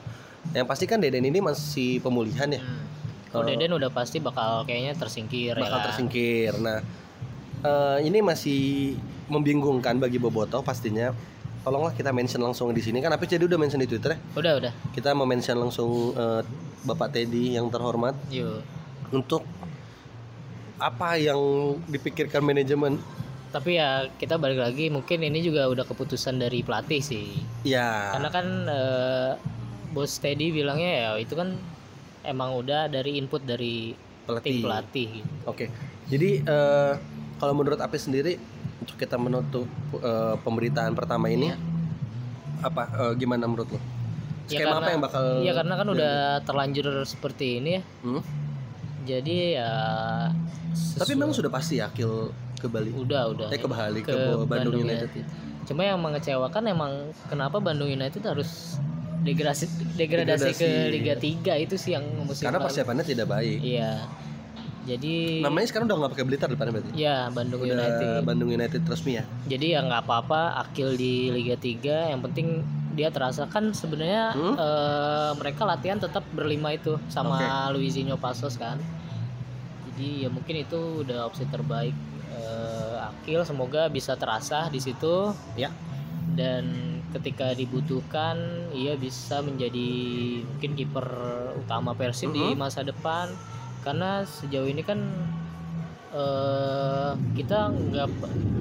yang 0.52 0.66
pasti 0.66 0.86
kan 0.86 0.98
Deden 0.98 1.22
ini 1.22 1.38
masih 1.38 2.00
pemulihan 2.00 2.50
ya 2.50 2.60
Hmm. 2.60 2.82
Kalau 3.32 3.48
Eh, 3.48 3.56
Deden 3.56 3.72
udah 3.72 3.88
pasti 3.88 4.20
bakal 4.20 4.66
kayaknya 4.66 4.92
tersingkir 4.94 5.56
ya 5.56 5.62
bakal 5.62 5.80
kan? 5.80 5.86
tersingkir. 5.88 6.52
Nah, 6.60 6.84
eh, 7.62 7.98
ini 8.04 8.20
masih 8.20 9.00
membingungkan 9.28 9.96
bagi 9.96 10.18
Boboto 10.18 10.60
pastinya. 10.62 11.16
tolonglah 11.62 11.94
kita 11.94 12.10
mention 12.10 12.42
langsung 12.42 12.74
di 12.74 12.82
sini 12.82 13.00
kan 13.00 13.14
Apis 13.14 13.30
jadi 13.30 13.46
udah 13.46 13.56
mention 13.56 13.78
di 13.78 13.86
Twitter 13.86 14.18
ya. 14.18 14.20
Udah, 14.34 14.54
udah. 14.58 14.74
Kita 14.92 15.14
mau 15.14 15.24
mention 15.24 15.56
langsung 15.56 16.12
eh, 16.12 16.42
Bapak 16.82 17.14
Teddy 17.14 17.54
yang 17.54 17.70
terhormat 17.70 18.18
Yuk. 18.28 18.66
untuk 19.14 19.46
apa 20.76 21.16
yang 21.16 21.38
dipikirkan 21.86 22.42
manajemen. 22.42 22.98
Tapi 23.52 23.76
ya 23.76 23.90
kita 24.10 24.36
balik 24.36 24.58
lagi 24.58 24.88
mungkin 24.88 25.20
ini 25.22 25.40
juga 25.42 25.68
udah 25.68 25.84
keputusan 25.84 26.40
dari 26.40 26.64
pelatih 26.64 27.00
sih. 27.00 27.36
Ya. 27.62 28.16
Karena 28.16 28.30
kan 28.30 28.48
eh, 28.64 29.32
bos 29.92 30.16
Teddy 30.16 30.50
bilangnya 30.50 30.88
ya 30.90 31.10
itu 31.18 31.36
kan 31.36 31.60
emang 32.24 32.56
udah 32.56 32.88
dari 32.88 33.18
input 33.18 33.44
dari 33.44 33.92
pelatih. 34.24 34.48
tim 34.48 34.64
pelatih 34.64 35.08
gitu. 35.14 35.30
Oke. 35.46 35.66
Jadi 36.08 36.30
eh, 36.40 36.94
kalau 37.38 37.54
menurut 37.54 37.78
Apis 37.78 38.08
sendiri 38.08 38.40
untuk 38.80 38.96
kita 38.96 39.16
menutup 39.16 39.68
eh, 39.94 40.36
pemberitaan 40.40 40.94
pertama 40.94 41.28
ini 41.28 41.52
Iya. 41.52 41.58
apa 42.62 42.84
eh, 42.88 43.14
gimana 43.16 43.46
menurut 43.46 43.68
lo? 43.68 43.80
Ya 44.48 44.58
Skema 44.58 44.68
apa 44.70 44.76
karena- 44.78 44.92
yang 44.92 45.02
bakal 45.02 45.24
Iya 45.42 45.54
karena 45.54 45.74
kan 45.76 45.88
udah 45.90 46.14
terlanjur 46.42 46.86
seperti 47.04 47.60
ini 47.60 47.70
ya. 47.74 47.84
Hmm? 48.00 48.24
Jadi 49.02 49.38
ya 49.56 49.72
Tapi 50.72 51.04
sesu- 51.04 51.18
memang 51.18 51.34
sudah 51.34 51.50
pasti 51.50 51.78
ya 51.78 51.90
Akil 51.90 52.32
ke 52.62 52.68
Bali. 52.68 52.94
udah 52.94 53.24
udah 53.28 53.48
Eh 53.50 53.58
ke 53.58 53.66
Bali 53.66 54.00
ke, 54.00 54.08
ke 54.08 54.18
Bandung, 54.46 54.48
Bandung 54.48 54.74
United. 54.80 55.26
Cuma 55.64 55.82
yang 55.82 55.98
mengecewakan 55.98 56.64
emang 56.68 56.92
kenapa 57.26 57.58
Bandung 57.58 57.88
United 57.88 58.22
harus 58.22 58.78
degradasi 59.22 59.70
degradasi, 59.94 60.50
ke. 60.56 60.70
Liga 60.90 61.14
3 61.14 61.58
itu 61.60 61.76
sih 61.76 61.94
yang 61.94 62.02
musim 62.20 62.42
Karena 62.42 62.58
persiapannya 62.58 63.02
tidak 63.04 63.26
baik. 63.28 63.58
Iya. 63.60 64.06
Jadi 64.82 65.46
Namanya 65.46 65.70
sekarang 65.70 65.86
udah 65.86 65.98
nggak 66.00 66.12
pakai 66.12 66.26
Blitar 66.26 66.50
depannya 66.50 66.74
berarti. 66.74 66.92
ya 66.96 67.30
Bandung 67.30 67.62
Udah 67.62 67.70
United. 67.72 68.26
Bandung 68.26 68.50
United 68.50 68.82
resmi 68.84 69.14
ya. 69.14 69.24
Jadi 69.46 69.66
ya 69.74 69.80
nggak 69.80 70.02
apa-apa 70.02 70.58
Akil 70.60 70.98
di 70.98 71.30
Liga 71.30 71.54
3 71.54 72.10
yang 72.10 72.22
penting 72.22 72.66
dia 72.92 73.08
terasa 73.08 73.46
kan 73.46 73.72
sebenarnya 73.72 74.34
Hmm? 74.34 74.58
eh, 74.58 75.32
mereka 75.38 75.64
latihan 75.64 75.96
tetap 75.96 76.26
berlima 76.34 76.74
itu 76.74 76.98
sama 77.08 77.38
Luizinho 77.70 78.18
Pasos 78.18 78.58
kan. 78.58 78.82
Jadi 79.86 80.26
ya 80.26 80.30
mungkin 80.34 80.56
itu 80.58 81.06
udah 81.06 81.30
opsi 81.30 81.46
terbaik 81.46 81.94
eh, 82.32 82.96
Akil 83.02 83.44
semoga 83.44 83.88
bisa 83.88 84.16
terasa 84.16 84.68
di 84.68 84.80
situ 84.80 85.36
Ya. 85.56 85.70
dan 86.32 86.64
ketika 87.12 87.52
dibutuhkan 87.52 88.40
ia 88.72 88.96
bisa 88.96 89.44
menjadi 89.44 89.90
mungkin 90.48 90.72
kiper 90.74 91.08
utama 91.60 91.92
Persib 91.92 92.32
di 92.32 92.56
Mhm. 92.56 92.58
masa 92.58 92.82
depan 92.82 93.28
karena 93.84 94.24
sejauh 94.24 94.64
ini 94.66 94.80
kan 94.80 95.00
eh 96.12 97.12
kita 97.36 97.72
nggak 97.72 98.08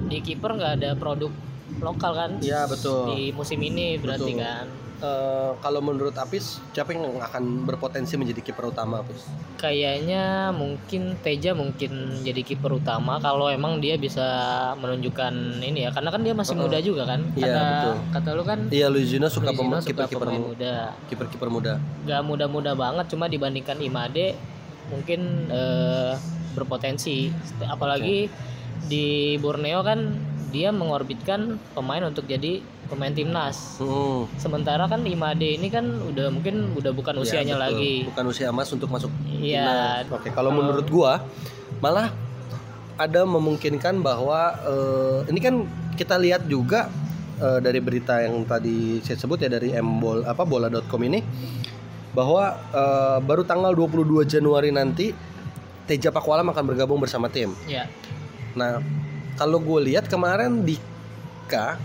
di 0.06 0.18
kiper 0.20 0.54
nggak 0.54 0.72
ada 0.78 0.90
produk 0.94 1.30
lokal 1.78 2.12
kan 2.12 2.30
Iya, 2.38 2.66
betul. 2.66 3.06
di 3.08 3.30
musim 3.30 3.58
ini 3.58 3.94
berarti 3.96 4.32
Betul. 4.32 4.42
kan 4.42 4.66
Eh, 5.00 5.52
kalau 5.56 5.80
menurut 5.80 6.12
Apis 6.12 6.60
siapa 6.70 6.92
yang 6.92 7.16
akan 7.16 7.64
berpotensi 7.64 8.20
menjadi 8.20 8.44
kiper 8.44 8.68
utama 8.68 9.00
Apis? 9.00 9.24
kayaknya 9.56 10.52
mungkin 10.52 11.16
Teja 11.16 11.52
mungkin 11.52 12.20
jadi 12.20 12.36
kiper 12.38 12.68
utama 12.74 13.16
kalau 13.16 13.48
emang 13.48 13.80
dia 13.80 13.96
bisa 13.96 14.20
menunjukkan 14.76 15.32
ini 15.58 15.84
ya 15.84 15.90
karena 15.90 16.10
kan 16.10 16.20
dia 16.20 16.34
masih 16.34 16.52
Uh-uh. 16.52 16.68
muda 16.68 16.78
juga 16.80 17.02
kan 17.06 17.20
Iya, 17.32 17.48
kata 17.48 17.64
betul. 17.64 17.94
kata 18.12 18.28
lu 18.30 18.42
kan 18.44 18.60
Iya 18.68 18.86
Luizino 18.88 19.26
suka 19.26 19.56
kiper-kiper 19.80 20.20
pemain 20.20 20.36
mu- 20.36 20.52
muda 20.52 20.74
kiper-kiper 21.08 21.48
muda. 21.48 21.72
gak 22.04 22.20
muda-muda 22.20 22.72
banget 22.74 23.08
cuma 23.08 23.24
dibandingkan 23.24 23.80
Imade 23.80 24.36
mungkin 24.88 25.48
eh, 25.48 26.12
berpotensi 26.52 27.32
apalagi 27.62 28.28
di 28.82 29.06
Borneo 29.36 29.80
kan 29.80 30.12
dia 30.50 30.68
mengorbitkan 30.68 31.40
pemain 31.70 32.02
untuk 32.02 32.26
jadi 32.26 32.58
pemain 32.86 33.08
timnas 33.08 33.78
Hmm. 33.78 34.26
sementara 34.34 34.84
kan 34.84 35.00
Imade 35.02 35.46
ini 35.48 35.66
kan 35.66 35.86
udah 36.04 36.28
mungkin 36.28 36.74
udah 36.74 36.90
bukan 36.90 37.14
Iya, 37.14 37.22
usianya 37.22 37.54
betul. 37.54 37.64
lagi 37.64 37.94
Bukan 38.06 38.24
usia 38.26 38.46
emas 38.48 38.68
untuk 38.68 38.88
masuk 38.88 39.10
Iya. 39.32 39.62
timnas. 39.62 40.04
Oke, 40.12 40.28
kalau 40.28 40.50
menurut 40.50 40.86
gua 40.86 41.22
malah 41.78 42.10
ada 42.96 43.24
memungkinkan 43.24 43.98
bahwa 44.00 44.40
eh, 44.60 45.30
ini 45.30 45.38
kan 45.38 45.54
kita 45.94 46.14
lihat 46.16 46.44
juga 46.44 46.90
eh, 47.36 47.58
dari 47.58 47.78
berita 47.78 48.20
yang 48.20 48.42
tadi 48.44 49.00
saya 49.00 49.16
sebut 49.16 49.38
ya 49.38 49.48
dari 49.48 49.72
mbol 49.72 50.22
apa 50.22 50.42
bola.com 50.42 51.00
ini 51.00 51.22
bahwa 52.10 52.42
eh, 52.68 53.18
baru 53.20 53.42
tanggal 53.42 53.70
22 53.70 54.04
Januari 54.24 54.68
nanti 54.68 55.14
Teja 55.86 56.10
Pakualam 56.10 56.46
akan 56.46 56.64
bergabung 56.66 56.98
bersama 56.98 57.26
tim. 57.26 57.50
ya 57.64 57.86
Nah, 58.50 58.82
kalau 59.40 59.56
gue 59.56 59.80
lihat 59.88 60.04
kemarin 60.04 60.60
Dika 60.60 61.80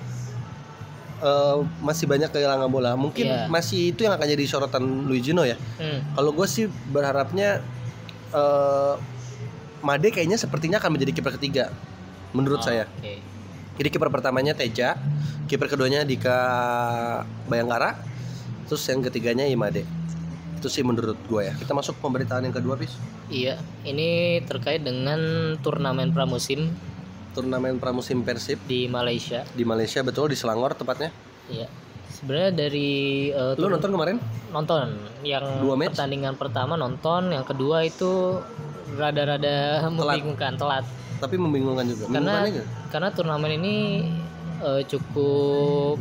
eh, 1.17 1.57
masih 1.79 2.05
banyak 2.05 2.27
kehilangan 2.27 2.67
bola. 2.67 2.91
Mungkin 2.93 3.23
Iya. 3.25 3.47
masih 3.47 3.89
itu 3.89 4.03
yang 4.03 4.13
akan 4.13 4.27
jadi 4.27 4.43
sorotan 4.43 4.83
Luigino 5.07 5.41
ya. 5.41 5.55
hmm. 5.55 6.13
Kalau 6.13 6.31
gue 6.31 6.43
sih 6.45 6.65
berharapnya 6.85 7.63
eh 8.29 8.95
Made 9.79 10.09
kayaknya 10.09 10.35
sepertinya 10.35 10.75
akan 10.75 10.91
menjadi 10.91 11.13
kiper 11.13 11.37
ketiga 11.37 11.69
menurut 12.31 12.57
Oh, 12.57 12.65
saya. 12.65 12.89
oke. 12.89 13.13
Jadi 13.75 13.87
kiper 13.87 14.09
pertamanya 14.09 14.51
Teja, 14.51 14.97
kiper 15.45 15.69
keduanya 15.69 16.01
Dika 16.01 16.33
Bayangkara, 17.45 17.93
terus 18.65 18.81
yang 18.83 18.99
ketiganya 18.99 19.45
Imade. 19.45 19.85
Itu 20.57 20.67
sih 20.67 20.81
menurut 20.81 21.15
gue 21.21 21.41
ya. 21.43 21.53
Kita 21.53 21.71
masuk 21.71 22.01
pemberitaan 22.01 22.43
yang 22.43 22.51
kedua, 22.51 22.75
Pis. 22.75 22.97
iya 23.25 23.57
ini 23.83 24.37
terkait 24.41 24.81
dengan 24.81 25.17
turnamen 25.59 26.09
pramusim 26.09 26.69
Turnamen 27.35 27.75
pramusim 27.75 28.23
Persib 28.23 28.63
di 28.63 28.87
Malaysia 28.87 29.43
di 29.49 29.61
Malaysia 29.61 29.99
betul 29.99 30.31
di 30.31 30.37
Selangor 30.37 30.71
tepatnya. 30.71 31.11
iya 31.45 31.67
sebenarnya 32.09 32.51
dari 32.57 32.89
eh, 33.29 33.53
Lu 33.55 33.67
nonton 33.67 33.91
kemarin? 33.91 34.17
nonton 34.49 34.87
yang 35.21 35.43
Dua 35.59 35.75
match? 35.75 35.91
pertandingan 35.91 36.33
pertama 36.33 36.73
nonton 36.75 37.29
yang 37.29 37.43
kedua 37.43 37.83
itu 37.83 38.39
rada-rada 38.95 39.83
membingungkan 39.85 40.55
telat 40.55 40.87
Tapi 41.15 41.35
membingungkan 41.35 41.85
juga. 41.85 42.07
Karena- 42.09 42.47
karena 42.87 43.09
turnamen 43.11 43.51
ini 43.53 43.75
eh, 44.57 44.81
cukup 44.85 45.99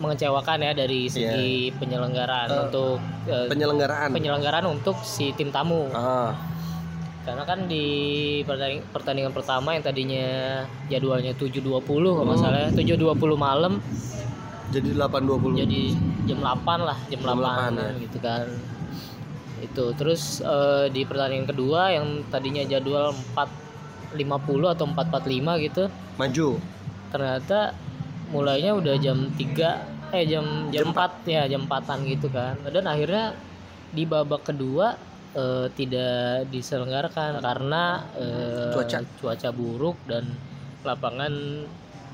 mengecewakan 0.00 0.58
ya 0.62 0.72
dari 0.72 1.04
segi 1.06 1.68
penyelenggaraan 1.76 2.48
Eh, 2.48 2.60
untuk 2.64 2.96
eh, 3.26 3.46
penyelenggaraan. 3.46 4.08
penyelenggaraan 4.10 4.64
untuk 4.66 4.96
si 4.98 5.36
tim 5.36 5.52
tamu 5.52 5.92
ah, 5.92 6.32
karena 7.20 7.44
kan 7.44 7.68
di 7.68 7.84
pertanding- 8.42 8.86
pertandingan 8.88 9.30
pertama 9.30 9.76
yang 9.76 9.84
tadinya 9.84 10.26
jadwalnya 10.86 11.36
7.20 11.36 12.16
kalau 12.16 12.26
nggak 12.26 12.38
Hmm. 12.38 12.46
salah 12.46 12.60
ya, 12.64 12.70
7.20 12.72 13.36
malam 13.36 13.72
jadi 14.70 14.88
8.20. 14.94 15.52
jadi 15.58 15.80
jam 16.24 16.38
8 16.40 16.80
lah 16.80 16.98
jam, 17.06 17.20
Jam 17.20 17.36
8, 17.36 17.36
8, 17.36 17.72
ya. 17.76 17.88
gitu 18.00 18.18
kan 18.18 18.44
itu 19.60 19.84
terus 19.92 20.40
eh, 20.40 20.88
di 20.88 21.04
pertandingan 21.04 21.44
kedua 21.44 21.92
yang 21.92 22.06
tadinya 22.26 22.64
jadwal 22.64 23.12
4.50 23.12 24.72
atau 24.72 24.88
4.45 24.88 25.60
gitu 25.60 25.84
Maju. 26.16 26.48
ternyata 27.12 27.76
mulainya 28.30 28.72
udah 28.72 28.96
jam 28.96 29.28
3 29.30 29.84
eh 30.10 30.24
jam 30.24 30.72
jam, 30.72 30.88
Jam 30.88 30.96
4 30.96 31.12
ya 31.28 31.42
jam 31.46 31.68
4-an 31.68 32.00
gitu 32.08 32.32
kan 32.32 32.56
dan 32.64 32.82
akhirnya 32.82 33.36
di 33.90 34.02
babak 34.02 34.42
kedua 34.44 34.96
eh, 35.32 35.66
tidak 35.74 36.48
diselenggarakan 36.48 37.38
karena 37.38 37.82
eh, 38.16 38.72
Cuaca. 38.74 38.98
cuaca 39.20 39.50
buruk 39.50 39.96
dan 40.06 40.24
lapangan 40.82 41.66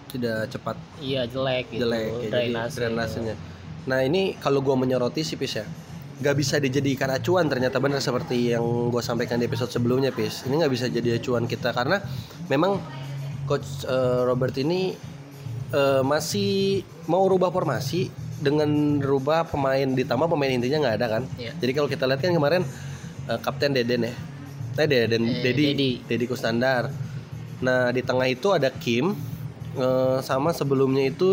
Tidak 0.07 0.49
cepat 0.49 0.77
iya 0.99 1.27
jelek 1.27 1.67
gitu 1.71 1.83
jelek 1.83 1.99
ya, 1.99 2.15
jadi 2.15 2.31
drainase. 2.31 2.75
drainasenya. 2.79 3.35
Nah, 3.87 4.03
ini 4.03 4.35
kalau 4.39 4.63
gua 4.63 4.79
menyoroti 4.79 5.23
sih 5.23 5.35
Pis 5.35 5.59
ya. 5.59 5.67
Gak 6.17 6.33
bisa 6.35 6.57
dijadikan 6.57 7.13
acuan 7.13 7.45
ternyata 7.47 7.77
benar 7.77 8.01
seperti 8.01 8.55
yang 8.55 8.63
gua 8.89 9.03
sampaikan 9.03 9.37
di 9.37 9.45
episode 9.45 9.69
sebelumnya 9.69 10.11
Pis. 10.11 10.47
Ini 10.47 10.63
nggak 10.63 10.73
bisa 10.73 10.87
jadi 10.89 11.19
acuan 11.19 11.45
kita 11.45 11.75
karena 11.75 12.01
memang 12.47 12.79
coach 13.45 13.85
eh, 13.85 14.23
Robert 14.25 14.55
ini 14.57 14.95
eh, 15.71 16.03
masih 16.07 16.81
mau 17.07 17.27
rubah 17.27 17.51
formasi 17.51 18.09
dengan 18.37 19.01
rubah 19.03 19.45
pemain 19.45 19.85
ditambah 19.87 20.29
pemain 20.29 20.51
intinya 20.51 20.87
nggak 20.87 20.97
ada 21.03 21.07
kan. 21.09 21.23
Iya. 21.37 21.53
Jadi 21.59 21.73
kalau 21.75 21.89
kita 21.91 22.07
lihat 22.07 22.21
kan 22.21 22.33
kemarin 22.33 22.63
eh, 23.27 23.39
kapten 23.39 23.73
Deden 23.73 24.07
ya. 24.07 24.15
Eh 24.77 24.87
Deden, 24.87 25.23
Eh, 25.25 25.43
Dedi, 25.43 25.65
Dedi. 25.73 25.91
Dedi 26.05 26.25
Kusnandar. 26.27 26.91
Nah, 27.59 27.89
di 27.89 28.05
tengah 28.05 28.29
itu 28.29 28.53
ada 28.53 28.69
Kim 28.69 29.17
eh, 29.75 30.19
sama 30.21 30.53
sebelumnya 30.53 31.09
itu 31.09 31.31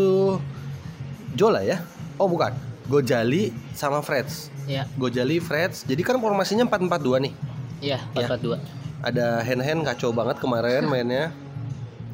Jola 1.34 1.62
ya. 1.62 1.82
Oh, 2.16 2.30
bukan. 2.30 2.54
Gojali 2.84 3.50
sama 3.74 4.04
Freds. 4.04 4.52
ya 4.64 4.88
Gojali, 4.96 5.40
Freds. 5.40 5.84
Jadi 5.84 6.04
kan 6.04 6.20
formasinya 6.20 6.64
4-4-2 6.68 7.20
nih. 7.20 7.34
iya 7.82 8.00
Ya. 8.16 8.28
442 8.32 8.60
Ada 9.04 9.44
hand-hand 9.44 9.84
kacau 9.84 10.16
banget 10.16 10.40
kemarin 10.40 10.88
mainnya. 10.88 11.36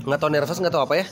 Nggak 0.02 0.18
tahu 0.18 0.30
nervous 0.30 0.58
nggak 0.58 0.74
tahu 0.74 0.84
apa 0.84 0.96
ya. 0.98 1.06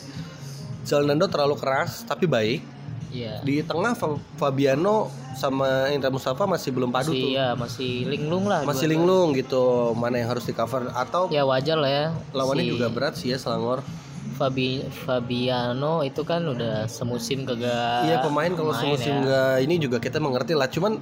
Zalnando 0.81 1.29
terlalu 1.29 1.53
keras 1.53 2.01
tapi 2.01 2.25
baik. 2.25 2.61
Iya 3.09 3.39
Di 3.39 3.61
tengah 3.61 3.93
Fa- 3.93 4.15
Fabiano 4.35 5.07
sama 5.33 5.87
Indra 5.89 6.09
Mustafa 6.09 6.43
masih 6.43 6.71
belum 6.71 6.89
padu 6.89 7.09
masih 7.09 7.21
tuh. 7.21 7.29
ya 7.31 7.47
masih 7.53 7.91
linglung 8.05 8.43
lah 8.43 8.61
Masih 8.61 8.87
linglung 8.87 9.31
gitu. 9.31 9.93
Mana 9.93 10.17
yang 10.17 10.29
harus 10.29 10.43
di 10.43 10.51
cover 10.51 10.89
atau 10.89 11.29
ya 11.29 11.43
wajar 11.43 11.75
lah 11.75 11.87
ya 11.87 12.05
lawannya 12.31 12.63
Si- 12.63 12.71
juga 12.71 12.87
berat 12.87 13.13
sih 13.15 13.29
ya 13.29 13.37
Selangor. 13.37 13.85
Fabi 14.29 14.83
Fabiano 14.85 16.01
itu 16.01 16.21
kan 16.21 16.43
udah 16.43 16.85
semusim 16.85 17.41
kagak 17.41 18.05
Iya 18.05 18.19
pemain 18.19 18.51
kalau 18.51 18.69
semusim 18.71 19.13
ya. 19.13 19.21
nggak 19.21 19.53
ini 19.61 19.75
juga 19.77 19.97
kita 19.97 20.17
mengerti 20.17 20.51
lah. 20.51 20.67
Cuman 20.67 20.99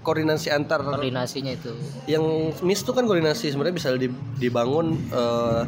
koordinasi 0.00 0.48
antar 0.48 0.84
koordinasinya 0.84 1.50
itu 1.50 1.74
yang 2.06 2.22
miss 2.60 2.80
tuh 2.80 2.92
kan 2.92 3.02
koordinasi 3.02 3.50
sebenarnya 3.50 3.74
bisa 3.74 3.88
di- 3.92 4.06
dibangun 4.36 4.94
eh, 5.08 5.62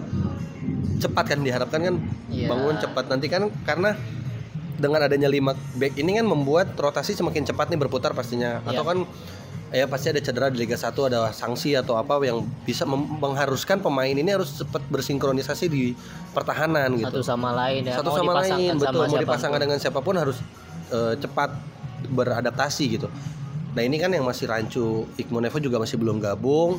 cepat 0.99 1.25
kan 1.29 1.41
diharapkan 1.41 1.81
kan 1.81 1.95
Iya. 2.29 2.47
bangun 2.49 2.75
cepat 2.77 3.05
nanti 3.09 3.27
kan 3.27 3.51
karena 3.63 3.95
dengan 4.79 5.03
adanya 5.03 5.27
lima 5.27 5.53
back 5.75 5.99
ini 5.99 6.17
kan 6.17 6.25
membuat 6.25 6.73
rotasi 6.73 7.13
semakin 7.13 7.43
cepat 7.45 7.69
nih 7.69 7.77
berputar 7.77 8.15
pastinya. 8.15 8.63
Atau 8.63 8.87
Iya. 8.87 8.89
kan 8.89 8.99
ya 9.69 9.85
pasti 9.85 10.09
ada 10.09 10.21
cedera 10.23 10.49
di 10.49 10.57
Liga 10.57 10.79
1 10.79 11.05
ada 11.05 11.29
sanksi 11.29 11.77
atau 11.77 11.99
apa 11.99 12.17
yang 12.23 12.41
bisa 12.65 12.89
mengharuskan 12.89 13.79
pemain 13.79 14.09
ini 14.09 14.31
harus 14.31 14.57
cepat 14.57 14.81
bersinkronisasi 14.89 15.67
di 15.69 15.93
pertahanan 16.33 16.97
gitu. 16.97 17.11
Satu 17.11 17.21
sama 17.21 17.53
lain 17.53 17.85
ya 17.85 18.01
satu 18.01 18.09
mau 18.09 18.17
sama 18.17 18.33
lain 18.41 18.73
betul 18.73 18.87
sama 18.87 18.97
mau 18.97 19.05
siapa 19.05 19.13
pun. 19.13 19.25
dipasangkan 19.27 19.61
dengan 19.61 19.79
siapa 19.79 20.01
pun 20.01 20.15
harus 20.17 20.39
eh, 20.89 21.15
cepat 21.19 21.51
beradaptasi 22.09 22.85
gitu. 22.89 23.09
Nah 23.75 23.83
ini 23.83 23.99
kan 23.99 24.09
yang 24.09 24.25
masih 24.25 24.49
rancu. 24.49 25.05
Iqbal 25.15 25.43
Nevo 25.43 25.59
juga 25.59 25.77
masih 25.77 25.99
belum 25.99 26.17
gabung. 26.17 26.79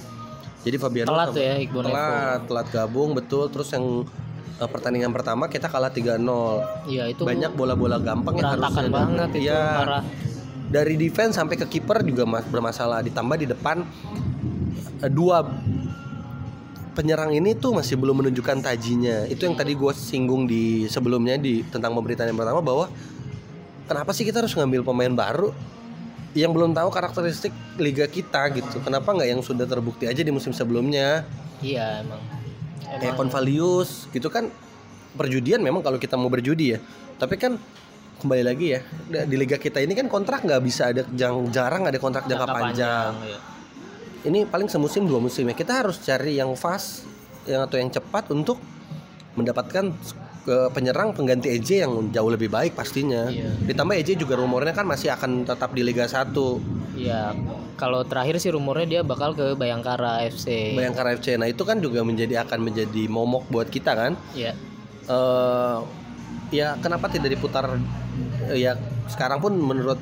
Jadi 0.60 0.75
Fabiano 0.75 1.08
telat 1.08 1.29
sama- 1.29 1.39
ya 1.39 1.56
Iqbal 1.62 1.84
telat 1.86 2.39
telat 2.48 2.68
gabung 2.74 3.13
betul. 3.13 3.46
Terus 3.48 3.70
yang 3.70 3.86
eh, 4.60 4.70
pertandingan 4.70 5.10
pertama 5.10 5.48
kita 5.48 5.66
kalah 5.66 5.89
3-0 5.89 6.20
iya 6.86 7.08
itu 7.08 7.24
banyak 7.24 7.51
bola-bola 7.51 7.96
gampang 7.98 8.36
yang 8.36 8.54
harusnya. 8.54 8.88
banget 8.88 9.30
itu 9.34 9.48
Iya. 9.48 9.63
parah. 9.75 10.04
Dari 10.70 10.94
defense 10.96 11.34
sampai 11.34 11.56
ke 11.56 11.66
kiper 11.66 12.04
juga 12.04 12.24
mas- 12.24 12.46
bermasalah. 12.46 13.01
Ditambah 13.01 13.36
di 13.36 13.48
depan 13.48 13.82
eh, 15.00 15.10
dua 15.10 15.42
penyerang 16.92 17.32
ini 17.32 17.56
tuh 17.56 17.74
masih 17.74 17.96
belum 17.96 18.20
menunjukkan 18.20 18.60
tajinya. 18.60 19.25
Itu 19.25 19.44
yang 19.44 19.56
tadi 19.56 19.74
gue 19.74 19.92
singgung 19.92 20.46
di 20.46 20.86
sebelumnya 20.86 21.36
di 21.38 21.63
tentang 21.66 21.92
pemberitaan 21.92 22.28
yang 22.28 22.38
pertama 22.38 22.60
bahwa 22.60 22.86
kenapa 23.86 24.12
sih 24.12 24.22
kita 24.22 24.44
harus 24.44 24.54
ngambil 24.54 24.84
pemain 24.84 25.10
baru 25.10 25.50
yang 26.32 26.54
belum 26.54 26.78
tahu 26.78 26.92
karakteristik 26.92 27.50
liga 27.78 28.06
kita 28.06 28.51
gitu? 28.51 28.78
Kenapa 28.80 29.10
nggak 29.10 29.25
yang 29.28 29.42
sudah 29.42 29.66
terbukti 29.66 30.06
aja 30.06 30.20
di 30.20 30.30
musim 30.30 30.51
sebelumnya? 30.51 31.25
Iya 31.60 32.04
emang 32.04 32.22
kayak 32.98 33.13
Convalius 33.13 34.10
gitu 34.10 34.34
kan 34.34 34.50
perjudian 35.13 35.62
memang 35.62 35.86
kalau 35.86 36.01
kita 36.01 36.17
mau 36.17 36.29
berjudi 36.29 36.77
ya 36.77 36.79
tapi 37.22 37.38
kan 37.38 37.58
kembali 38.19 38.43
lagi 38.43 38.67
ya 38.75 38.81
di 39.25 39.36
liga 39.39 39.55
kita 39.55 39.79
ini 39.79 39.96
kan 39.96 40.12
kontrak 40.12 40.43
nggak 40.43 40.62
bisa 40.63 40.91
ada 40.91 41.08
jarang, 41.15 41.48
jarang 41.53 41.88
ada 41.88 41.98
kontrak 42.01 42.27
jangka, 42.27 42.46
panjang. 42.51 43.13
iya. 43.24 43.39
ini 44.27 44.43
paling 44.43 44.67
semusim 44.67 45.08
dua 45.08 45.24
musim 45.24 45.48
ya 45.48 45.55
kita 45.55 45.86
harus 45.86 46.03
cari 46.03 46.36
yang 46.36 46.51
fast 46.60 47.08
yang 47.48 47.63
atau 47.63 47.79
yang 47.79 47.88
cepat 47.88 48.27
untuk 48.36 48.60
mendapatkan 49.39 49.96
ke 50.48 50.72
penyerang 50.72 51.12
pengganti 51.12 51.51
EJ 51.60 51.84
yang 51.86 51.93
jauh 52.15 52.31
lebih 52.31 52.48
baik 52.48 52.74
pastinya. 52.74 53.27
Iya. 53.27 53.51
ditambah 53.67 53.96
EJ 54.00 54.17
juga 54.19 54.39
rumornya 54.39 54.72
kan 54.72 54.88
masih 54.88 55.12
akan 55.13 55.43
tetap 55.43 55.75
di 55.75 55.84
Liga 55.84 56.08
1 56.08 56.31
Iya, 57.00 57.31
kalau 57.79 58.03
terakhir 58.03 58.36
sih 58.43 58.51
rumornya 58.51 58.88
dia 58.88 59.01
bakal 59.08 59.31
ke 59.31 59.55
Bayangkara 59.55 60.27
FC. 60.27 60.75
Bayangkara 60.75 61.15
FC 61.15 61.39
nah 61.39 61.48
itu 61.48 61.63
kan 61.63 61.79
juga 61.79 62.03
menjadi 62.03 62.43
akan 62.43 62.60
menjadi 62.60 63.08
momok 63.08 63.48
buat 63.48 63.72
kita 63.72 63.96
kan? 63.96 64.13
Iya. 64.36 64.51
eh 65.10 65.77
ya 66.50 66.77
kenapa 66.84 67.08
tidak 67.08 67.34
diputar? 67.34 67.79
Eh, 68.51 68.62
ya 68.62 68.75
sekarang 69.08 69.39
pun 69.39 69.55
menurut 69.55 69.98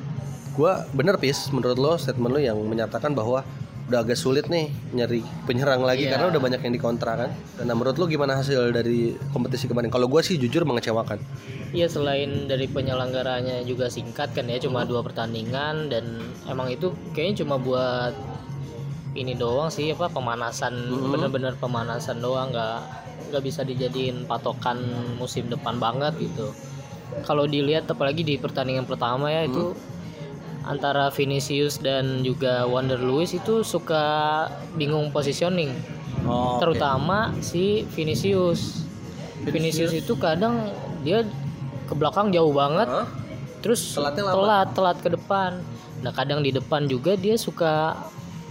gua 0.58 0.84
bener 0.90 1.16
pis. 1.22 1.54
Menurut 1.54 1.78
lo 1.78 1.92
statement 1.94 2.34
lo 2.34 2.40
yang 2.42 2.58
menyatakan 2.58 3.14
bahwa 3.14 3.46
udah 3.88 4.04
agak 4.04 4.14
sulit 4.14 4.46
nih 4.46 4.68
nyari 4.92 5.24
penyerang 5.44 5.80
lagi 5.80 6.04
Iya. 6.04 6.12
karena 6.12 6.26
udah 6.28 6.40
banyak 6.40 6.60
yang 6.60 6.74
dikontrak 6.74 7.16
kan 7.18 7.30
nah 7.58 7.72
menurut 7.72 7.96
lo 7.96 8.04
gimana 8.04 8.36
hasil 8.36 8.68
dari 8.70 9.16
kompetisi 9.30 9.64
kemarin 9.64 9.88
kalau 9.88 10.04
gua 10.06 10.20
sih 10.20 10.36
jujur 10.36 10.62
mengecewakan 10.62 11.16
Iya 11.68 11.84
selain 11.84 12.44
dari 12.44 12.64
penyelenggaranya 12.64 13.60
juga 13.62 13.88
singkat 13.88 14.32
kan 14.32 14.44
ya 14.44 14.56
cuma 14.58 14.84
dua 14.84 15.00
pertandingan 15.00 15.88
dan 15.88 16.04
emang 16.44 16.68
itu 16.68 16.92
kayaknya 17.12 17.42
cuma 17.42 17.56
buat 17.56 18.12
ini 19.14 19.32
doang 19.34 19.68
sih 19.68 19.90
apa 19.90 20.08
pemanasan 20.08 20.72
Mhm. 20.86 21.08
bener-bener 21.10 21.54
pemanasan 21.56 22.20
doang 22.20 22.52
nggak 22.52 22.78
nggak 23.28 23.42
bisa 23.42 23.60
dijadiin 23.62 24.24
patokan 24.24 24.80
musim 25.16 25.48
depan 25.48 25.76
banget 25.76 26.16
gitu. 26.18 26.52
Kalau 27.20 27.44
dilihat 27.44 27.84
apalagi 27.84 28.20
di 28.22 28.36
pertandingan 28.36 28.84
pertama 28.84 29.28
ya 29.28 29.44
itu 29.44 29.72
antara 30.68 31.08
Vinicius 31.08 31.80
dan 31.80 32.20
juga 32.20 32.68
Wander 32.68 33.00
Luis 33.00 33.32
itu 33.32 33.64
suka 33.64 34.46
bingung 34.76 35.08
positioning. 35.08 35.72
Oh, 36.28 36.60
terutama 36.60 37.32
si 37.40 37.88
Vinicius. 37.96 38.84
Vinicius? 39.48 39.96
Itu 39.96 40.20
kadang 40.20 40.68
dia 41.00 41.24
ke 41.88 41.94
belakang 41.96 42.28
jauh 42.28 42.52
banget. 42.52 42.86
Terus 43.64 43.96
Telatnya 43.96 44.28
lama. 44.28 44.34
telat 44.36 44.68
telat 44.76 44.98
ke 45.00 45.08
depan. 45.08 45.50
Nah 46.04 46.12
kadang 46.12 46.44
di 46.44 46.52
depan 46.52 46.84
juga 46.86 47.16
dia 47.16 47.34
suka 47.40 47.96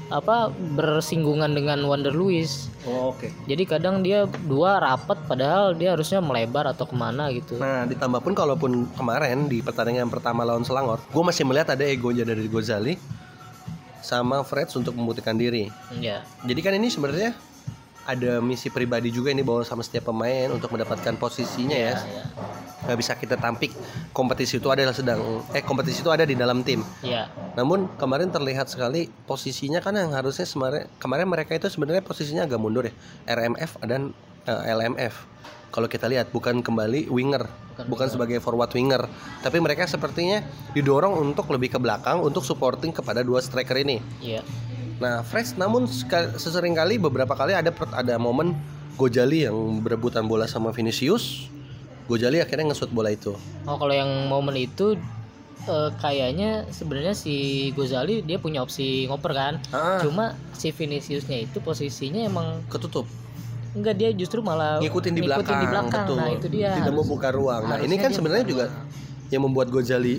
apa 0.07 0.51
bersinggungan 0.79 1.51
dengan 1.51 1.83
Wander 1.83 2.15
Luis 2.15 2.71
oh, 2.87 3.11
oke. 3.11 3.27
Jadi 3.45 3.63
kadang 3.67 3.99
dia 3.99 4.23
dua 4.47 4.79
rapat 4.79 5.19
padahal 5.27 5.75
dia 5.75 5.93
harusnya 5.93 6.23
melebar 6.23 6.71
atau 6.71 6.87
ke 6.87 6.95
mana 6.95 7.27
gitu. 7.35 7.59
Nah, 7.59 7.83
ditambah 7.83 8.23
pun 8.23 8.33
kalaupun 8.33 8.71
kemarin 8.95 9.51
di 9.51 9.59
pertandingan 9.59 10.07
pertama 10.07 10.47
lawan 10.47 10.63
Selangor, 10.63 11.03
gue 11.03 11.23
masih 11.23 11.43
melihat 11.43 11.75
ada 11.75 11.83
egonya 11.83 12.23
dari 12.23 12.47
Gozali 12.47 12.95
sama 13.99 14.39
Freds 14.47 14.79
untuk 14.79 14.95
membuktikan 14.95 15.35
diri. 15.35 15.67
ya 15.99 16.23
Jadi 16.47 16.59
kan 16.63 16.73
ini 16.79 16.87
sebenarnya 16.87 17.35
ada 18.07 18.39
misi 18.39 18.71
pribadi 18.71 19.11
juga 19.11 19.35
ini 19.35 19.43
bawa 19.43 19.67
sama 19.67 19.83
setiap 19.83 20.15
pemain 20.15 20.47
untuk 20.47 20.71
mendapatkan 20.71 21.19
posisinya 21.19 21.75
ya. 21.75 21.99
ya 21.99 22.23
Nggak 22.87 22.97
bisa 23.03 23.11
kita 23.19 23.35
tampik 23.35 23.75
kompetisi 24.15 24.63
itu 24.63 24.71
adalah 24.71 24.95
sedang 24.95 25.43
eh 25.51 25.59
kompetisi 25.59 25.99
itu 25.99 26.07
ada 26.07 26.23
di 26.23 26.39
dalam 26.39 26.63
tim. 26.63 26.79
ya 27.03 27.27
Namun 27.59 27.91
kemarin 27.99 28.31
terlihat 28.31 28.71
sekali 28.71 29.11
posisinya 29.27 29.83
kan 29.83 29.99
yang 29.99 30.15
harusnya 30.15 30.47
kemarin 30.47 30.87
kemarin 30.95 31.27
mereka 31.27 31.51
itu 31.59 31.67
sebenarnya 31.67 31.99
posisinya 31.99 32.47
agak 32.47 32.59
mundur 32.63 32.87
ya. 32.87 32.95
RMF 33.27 33.83
dan 33.83 34.15
eh, 34.47 34.71
LMF. 34.71 35.35
Kalau 35.67 35.91
kita 35.91 36.07
lihat 36.07 36.31
bukan 36.31 36.63
kembali 36.63 37.11
winger, 37.11 37.43
bukan, 37.91 38.07
sebagai 38.07 38.39
forward 38.39 38.71
winger, 38.71 39.03
tapi 39.43 39.59
mereka 39.59 39.83
sepertinya 39.83 40.39
didorong 40.71 41.11
untuk 41.19 41.51
lebih 41.51 41.75
ke 41.75 41.77
belakang 41.77 42.23
untuk 42.23 42.47
supporting 42.47 42.95
kepada 42.95 43.19
dua 43.19 43.43
striker 43.43 43.75
ini. 43.75 43.99
ya 44.23 44.39
Nah, 44.97 45.21
Fresh 45.21 45.53
namun 45.55 45.85
sesering 46.35 46.73
kali 46.73 46.97
beberapa 46.97 47.31
kali 47.31 47.53
ada 47.53 47.69
ada 47.93 48.15
momen 48.17 48.57
Gojali 48.97 49.45
yang 49.45 49.53
berebutan 49.79 50.25
bola 50.25 50.49
sama 50.49 50.73
Vinicius. 50.73 51.45
Gojali 52.07 52.39
akhirnya 52.39 52.71
ngesut 52.71 52.89
bola 52.89 53.11
itu. 53.11 53.35
oh 53.63 53.75
kalau 53.75 53.91
yang 53.91 54.07
momen 54.25 54.55
itu 54.55 54.95
eh, 55.63 55.89
kayaknya 55.97 56.63
sebenarnya 56.71 57.11
si 57.11 57.35
Gozali 57.71 58.23
dia 58.23 58.39
punya 58.39 58.63
opsi 58.63 59.05
ngoper 59.05 59.35
kan 59.35 59.53
Ah, 59.69 59.99
cuma 59.99 60.31
si 60.49 60.71
Viniciusnya 60.71 61.43
itu 61.43 61.59
posisinya 61.59 62.23
emang 62.23 62.63
ketutup. 62.65 63.03
enggak 63.75 63.93
dia 63.93 64.09
justru 64.09 64.39
malah 64.39 64.79
Ngikutin 64.79 65.13
di 65.13 65.21
ngikutin 65.21 65.35
belakang, 65.37 65.59
di 65.59 65.67
belakang. 65.69 66.05
betul. 66.07 66.17
nah 66.17 66.29
itu 66.31 66.47
dia 66.47 66.69
Tidak 66.73 66.93
mau 66.95 67.05
buka 67.05 67.29
ruang. 67.29 67.61
Nah, 67.67 67.77
ini 67.77 67.95
kan 67.95 68.09
sebenarnya 68.09 68.45
juga 68.47 68.65
ruang. 68.65 69.29
yang 69.29 69.41
membuat 69.43 69.67
Gojali 69.69 70.15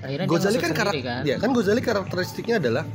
akhirnya 0.00 0.24
Gozali 0.24 0.54
dia 0.54 0.62
kan 0.62 0.72
karak 0.72 0.94
kan 0.96 1.22
ya 1.26 1.36
kan 1.36 1.50
Gozali 1.50 1.80
karakteristiknya 1.82 2.56
adalah 2.56 2.86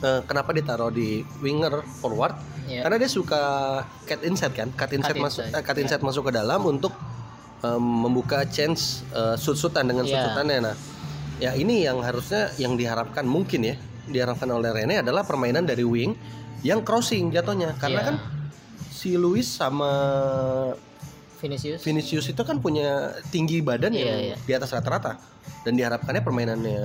eh, 0.00 0.20
kenapa 0.24 0.50
ditaruh 0.52 0.90
di 0.90 1.20
winger 1.40 1.84
forward? 2.00 2.34
Iya. 2.68 2.86
Karena 2.86 2.96
dia 3.02 3.10
suka 3.10 3.42
cut 4.06 4.20
inside 4.22 4.54
kan, 4.54 4.68
cut 4.76 4.90
inside 4.94 5.16
Cut 5.18 5.24
masuk 5.26 5.42
inside, 5.46 5.58
eh, 5.58 5.62
cut 5.64 5.76
iya. 5.76 5.82
inside 5.86 6.02
masuk 6.04 6.22
ke 6.28 6.32
dalam 6.34 6.60
untuk 6.62 6.92
em, 7.60 7.82
membuka 7.82 8.46
chance 8.48 9.02
eh, 9.12 9.36
shoot-shootan 9.36 9.84
dengan 9.90 10.06
Iya. 10.06 10.10
shoot-shootannya. 10.16 10.58
Nah, 10.64 10.76
ya 11.40 11.52
ini 11.56 11.84
yang 11.84 11.98
harusnya 12.04 12.52
yang 12.60 12.76
diharapkan 12.76 13.24
mungkin 13.24 13.64
ya 13.64 13.74
diharapkan 14.10 14.48
oleh 14.50 14.70
Rene 14.74 15.00
adalah 15.00 15.22
permainan 15.24 15.64
dari 15.64 15.86
wing 15.86 16.12
yang 16.60 16.84
crossing 16.84 17.32
jatuhnya 17.32 17.72
karena 17.80 18.00
Iya. 18.00 18.08
kan 18.12 18.16
si 18.92 19.16
Luis 19.16 19.48
sama 19.48 19.88
Vinicius 21.40 21.80
Vinicius 21.80 22.26
itu 22.28 22.42
kan 22.44 22.60
punya 22.60 23.16
tinggi 23.32 23.64
badan 23.64 23.96
Iya, 23.96 24.04
yang 24.04 24.20
iya. 24.20 24.36
di 24.36 24.52
atas 24.52 24.76
rata-rata 24.76 25.16
dan 25.64 25.72
diharapkannya 25.72 26.20
permainannya 26.20 26.80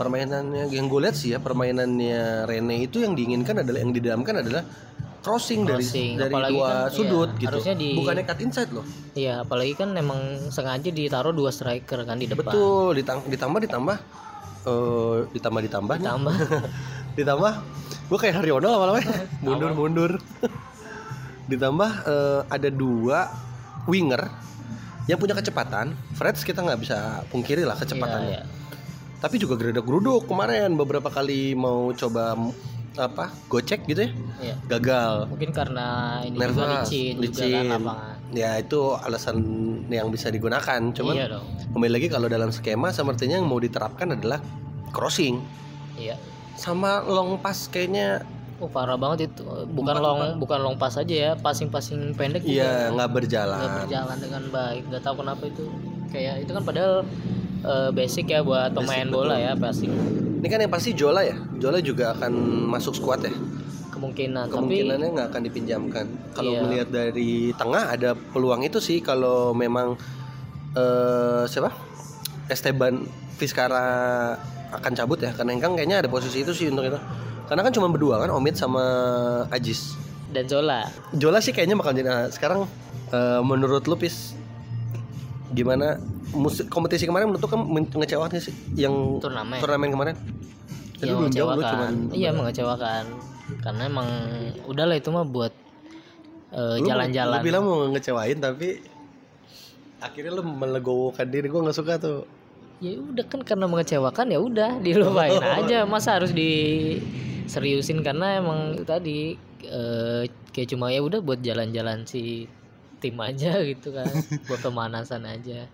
permainannya 0.00 0.72
yang 0.72 0.88
gue 0.88 1.00
lihat 1.04 1.12
sih 1.12 1.36
ya 1.36 1.38
permainannya 1.44 2.48
Rene 2.48 2.88
itu 2.88 3.04
yang 3.04 3.12
diinginkan 3.12 3.60
adalah 3.60 3.84
yang 3.84 3.92
didamkan 3.92 4.40
adalah 4.40 4.64
crossing, 5.20 5.68
Crossing, 5.68 6.16
dari 6.16 6.32
dari 6.32 6.56
dua 6.56 6.88
kan, 6.88 6.96
sudut 6.96 7.28
iya, 7.36 7.40
gitu. 7.44 7.48
harusnya 7.52 7.74
di- 7.76 7.92
bukannya 8.00 8.24
cut 8.24 8.40
inside 8.40 8.72
loh. 8.72 8.84
Iya 9.12 9.44
apalagi 9.44 9.76
kan 9.76 9.92
emang 9.92 10.48
sengaja 10.48 10.88
ditaruh 10.88 11.36
dua 11.36 11.52
striker 11.52 12.08
kan 12.08 12.16
di 12.16 12.24
depan. 12.24 12.48
Betul 12.48 12.96
ditang- 12.96 13.28
ditambah 13.28 13.60
ditambah 13.60 13.96
eh 14.60 15.18
ditambah 15.36 15.60
ditambah 15.68 15.94
nih. 16.00 16.08
tambah 16.08 16.34
ditambah 17.20 17.52
gue 18.08 18.18
kayak 18.18 18.34
Haryono 18.40 18.68
lama-lama 18.72 19.00
mundur 19.44 19.70
mundur. 19.76 20.12
Ditambah 21.50 21.90
eh, 22.06 22.40
ada 22.46 22.68
dua 22.70 23.28
winger 23.84 24.22
yang 25.04 25.18
punya 25.18 25.34
kecepatan. 25.34 25.92
Freds 26.14 26.46
kita 26.46 26.62
nggak 26.64 26.80
bisa 26.80 27.26
pungkiri 27.28 27.66
lah 27.66 27.74
kecepatannya 27.76 28.30
Iya, 28.30 28.40
iya. 28.40 28.59
Tapi 29.20 29.36
juga 29.36 29.54
geruduk 29.54 29.84
geruduk 29.84 30.22
kemarin 30.24 30.74
beberapa 30.74 31.06
kali 31.06 31.52
mau 31.52 31.92
coba 31.92 32.34
apa 32.92 33.30
gocek 33.46 33.86
gitu 33.86 34.02
ya 34.02 34.10
Iya. 34.40 34.54
gagal 34.66 35.28
Mungkin 35.28 35.50
karena 35.50 35.86
ini 36.22 36.34
juga 36.34 36.42
nervous 36.42 36.68
licin, 36.82 37.14
juga 37.14 37.24
licin. 37.28 37.52
kan 37.52 37.66
lapangan. 37.78 38.16
ya 38.32 38.50
itu 38.58 38.80
alasan 38.96 39.36
yang 39.86 40.08
bisa 40.08 40.26
digunakan 40.28 40.80
cuman 40.90 41.14
Iya 41.14 41.26
dong. 41.30 41.44
kembali 41.70 41.92
lagi 41.92 42.06
kalau 42.08 42.26
dalam 42.26 42.50
skema 42.50 42.88
sepertinya 42.90 43.36
yang 43.36 43.46
mau 43.46 43.56
diterapkan 43.56 44.10
adalah 44.12 44.40
crossing 44.90 45.38
Iya. 45.94 46.16
sama 46.54 47.00
long 47.02 47.38
pass 47.38 47.68
kayaknya 47.68 48.24
Oh, 48.58 48.68
parah 48.68 48.92
banget 48.94 49.32
itu. 49.32 49.40
Bukan 49.70 49.88
Empat, 49.90 50.04
long 50.04 50.18
empat. 50.20 50.36
bukan 50.36 50.58
long 50.60 50.76
pass 50.76 50.92
aja 50.94 51.08
ya, 51.08 51.32
passing-passing 51.34 52.12
pendek 52.12 52.44
juga 52.44 52.60
iya 52.60 52.92
nggak 52.92 53.08
berjalan 53.10 53.56
nggak 53.56 53.76
berjalan 53.80 54.16
dengan 54.20 54.42
baik. 54.50 54.82
Nggak 54.84 55.00
tahu 55.02 55.14
kenapa 55.16 55.42
itu. 55.46 55.64
Kayak 56.10 56.34
itu 56.44 56.50
kan 56.52 56.62
padahal 56.62 56.94
eh, 57.62 57.90
basic 57.90 58.26
ya 58.28 58.40
buat 58.40 58.72
pemain 58.72 59.04
Basic, 59.04 59.12
bola 59.12 59.34
betul. 59.34 59.46
ya 59.46 59.52
passing 59.54 59.92
ini 60.40 60.48
kan 60.48 60.58
yang 60.58 60.72
pasti 60.72 60.90
Jola 60.92 61.20
ya 61.20 61.36
Jola 61.56 61.78
juga 61.80 62.16
akan 62.16 62.32
masuk 62.68 62.96
squad 62.96 63.20
ya 63.22 63.32
kemungkinan. 63.90 64.48
kemungkinannya 64.48 65.08
nggak 65.12 65.28
akan 65.28 65.42
dipinjamkan 65.44 66.06
kalau 66.32 66.50
Iya. 66.50 66.60
melihat 66.64 66.88
dari 66.88 67.52
tengah 67.52 67.92
ada 67.92 68.10
peluang 68.16 68.64
itu 68.64 68.80
sih 68.80 69.00
kalau 69.00 69.52
memang 69.52 70.00
eh 70.72 71.42
siapa 71.44 71.68
Esteban 72.46 73.04
Vizcara 73.36 73.84
akan 74.70 74.92
cabut 74.94 75.18
ya 75.18 75.34
karena 75.34 75.52
Engkang 75.52 75.74
kayaknya 75.74 76.00
ada 76.00 76.08
posisi 76.08 76.40
itu 76.40 76.54
sih 76.54 76.70
untuk 76.70 76.86
itu 76.86 76.98
karena 77.44 77.60
kan 77.60 77.72
cuma 77.74 77.90
berdua 77.90 78.22
kan 78.22 78.30
Omid 78.30 78.54
sama 78.54 78.84
Ajis 79.50 79.98
dan 80.30 80.46
Zola. 80.46 80.86
Jola 81.10 81.42
sih 81.42 81.50
kayaknya 81.50 81.74
bakal 81.74 81.90
jadi 81.90 82.06
nah, 82.06 82.30
sekarang 82.30 82.70
eh, 83.10 83.40
menurut 83.42 83.82
lu 83.84 83.98
Pis 83.98 84.38
gimana 85.50 85.98
musik 86.30 86.66
kompetisi 86.66 87.04
kemarin 87.04 87.26
menurut 87.26 87.42
lu 87.42 87.48
kan 87.48 87.60
men- 87.60 87.90
ngecewakan 87.90 88.38
sih 88.38 88.54
yang 88.74 89.18
Turnamen. 89.18 89.58
turnamen 89.58 89.90
kemarin 89.90 90.16
Tadi 90.94 91.06
Iya 91.06 91.16
belum 91.16 91.32
jawab, 91.32 91.48
lu 91.50 91.56
mengecewakan. 91.56 91.92
cuman- 91.96 92.12
Iya 92.12 92.30
mengecewakan. 92.30 93.04
Karena 93.58 93.82
emang 93.82 94.08
udahlah 94.64 94.94
itu 94.94 95.08
mah 95.08 95.24
buat 95.24 95.52
Lu- 96.50 96.84
jalan-jalan. 96.84 97.34
Lu 97.34 97.46
bilang 97.46 97.62
mau 97.64 97.88
ngecewain 97.88 98.36
tapi 98.36 98.84
akhirnya 99.98 100.32
lu 100.34 100.44
melegowokan 100.44 101.24
diri 101.24 101.46
gua 101.46 101.64
nggak 101.64 101.74
suka 101.74 101.96
tuh. 101.96 102.20
ya 102.78 102.96
udah 102.96 103.24
kan 103.26 103.40
karena 103.40 103.64
mengecewakan 103.64 104.26
ya 104.28 104.40
udah 104.40 104.80
dilupain 104.80 105.36
aja 105.36 105.84
masa 105.84 106.16
harus 106.16 106.32
diseriusin 106.32 108.00
karena 108.00 108.36
emang 108.36 108.60
tadi 108.82 109.36
eh, 109.62 110.22
kayak 110.50 110.68
cuma 110.68 110.88
ya 110.88 111.00
udah 111.00 111.20
buat 111.20 111.38
jalan-jalan 111.38 112.04
si 112.04 112.48
tim 113.00 113.16
aja 113.18 113.58
gitu 113.72 113.90
kan 113.90 114.06
buat 114.44 114.60
pemanasan 114.60 115.24
aja 115.24 115.64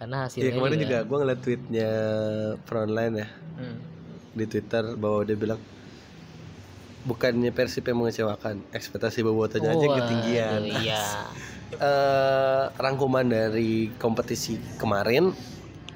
karena 0.00 0.16
hasilnya 0.26 0.48
Ya 0.48 0.52
kemarin 0.56 0.78
juga 0.80 0.98
gua 1.04 1.16
ngeliat 1.22 1.40
tweetnya 1.40 1.90
Frontline 2.64 3.14
ya 3.16 3.28
Hmm. 3.52 3.76
di 4.32 4.48
Twitter 4.48 4.96
bahwa 4.96 5.20
dia 5.22 5.36
bilang 5.36 5.60
bukannya 7.02 7.50
Persib 7.50 7.84
yang 7.84 8.00
mengecewakan, 8.00 8.64
ekspektasi 8.70 9.20
bobotonya 9.20 9.74
aja 9.74 9.78
yang 9.78 9.92
Waduh, 9.92 10.00
ketinggian. 10.00 10.60
iya 10.80 11.04
Eh, 11.72 12.64
rangkuman 12.76 13.24
dari 13.24 13.88
kompetisi 13.96 14.60
kemarin 14.76 15.32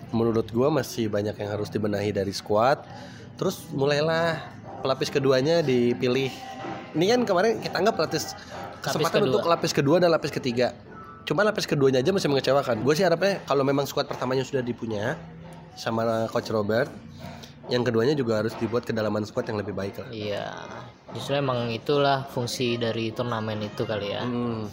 menurut 0.09 0.49
gua 0.49 0.73
masih 0.73 1.13
banyak 1.13 1.37
yang 1.37 1.53
harus 1.53 1.69
dibenahi 1.69 2.17
dari 2.17 2.33
squad. 2.33 2.81
Terus 3.37 3.61
mulailah 3.71 4.41
pelapis 4.81 5.13
keduanya 5.13 5.61
dipilih. 5.61 6.33
Ini 6.97 7.05
kan 7.13 7.21
kemarin 7.25 7.61
kita 7.61 7.77
anggap 7.77 8.01
lapis 8.01 8.33
kesempatan 8.87 9.21
untuk 9.27 9.45
lapis 9.47 9.73
kedua 9.75 9.97
dan 9.99 10.15
lapis 10.15 10.31
ketiga. 10.31 10.73
Cuma 11.27 11.43
lapis 11.43 11.67
keduanya 11.67 11.99
aja 11.99 12.15
masih 12.15 12.31
mengecewakan. 12.31 12.87
Gue 12.87 12.95
sih 12.95 13.03
harapnya 13.03 13.43
kalau 13.51 13.67
memang 13.67 13.83
squad 13.83 14.07
pertamanya 14.07 14.47
sudah 14.47 14.63
dipunya 14.63 15.19
sama 15.75 16.31
coach 16.31 16.49
Robert, 16.55 16.89
yang 17.67 17.83
keduanya 17.83 18.15
juga 18.15 18.41
harus 18.41 18.55
dibuat 18.57 18.87
kedalaman 18.87 19.27
squad 19.27 19.51
yang 19.51 19.59
lebih 19.59 19.75
baik 19.75 19.99
lah. 19.99 20.09
iya 20.15 20.55
justru 21.15 21.35
emang 21.39 21.71
itulah 21.75 22.27
fungsi 22.31 22.79
dari 22.79 23.11
turnamen 23.11 23.59
itu 23.63 23.83
kali 23.83 24.15
ya 24.15 24.23
Hmm. 24.23 24.71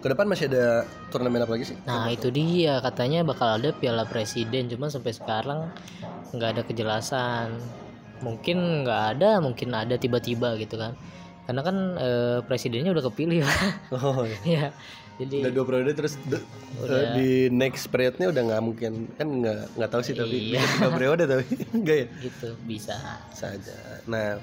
Ke 0.00 0.08
depan 0.08 0.24
masih 0.24 0.48
ada 0.48 0.88
turnamen 1.12 1.44
apa 1.44 1.52
lagi 1.52 1.68
sih? 1.68 1.76
Nah 1.84 2.08
itu 2.08 2.32
dia 2.32 2.80
katanya 2.80 3.20
bakal 3.20 3.60
ada 3.60 3.68
Piala 3.76 4.08
Presiden 4.08 4.72
cuma 4.72 4.88
sampai 4.88 5.12
sekarang 5.12 5.68
nggak 6.32 6.50
ada 6.56 6.62
kejelasan. 6.64 7.60
Mungkin 8.24 8.88
nggak 8.88 9.02
ada, 9.16 9.44
mungkin 9.44 9.76
ada 9.76 10.00
tiba-tiba 10.00 10.56
gitu 10.56 10.80
kan. 10.80 10.96
Karena 11.50 11.66
kan 11.66 11.76
eh, 11.98 12.38
presidennya 12.40 12.94
udah 12.94 13.04
kepilih 13.04 13.42
Oh, 13.90 14.22
iya. 14.22 14.38
ya. 14.54 14.66
Jadi 15.18 15.42
udah 15.42 15.50
dua 15.50 15.64
periode 15.66 15.92
terus 15.92 16.14
de- 16.22 16.46
Udah. 16.78 16.94
eh, 16.94 17.06
di 17.12 17.28
next 17.50 17.90
periodnya 17.90 18.30
udah 18.30 18.40
nggak 18.40 18.62
mungkin 18.62 19.10
kan 19.12 19.26
nggak 19.26 19.58
nggak 19.74 19.90
tahu 19.90 20.00
sih 20.00 20.14
tapi 20.14 20.54
Iya. 20.54 20.62
tiga 20.62 20.88
periode 20.88 21.22
tapi 21.26 21.44
enggak 21.76 21.96
ya 21.98 22.06
gitu 22.22 22.48
bisa. 22.64 22.94
saja 23.30 23.74
nah 24.06 24.38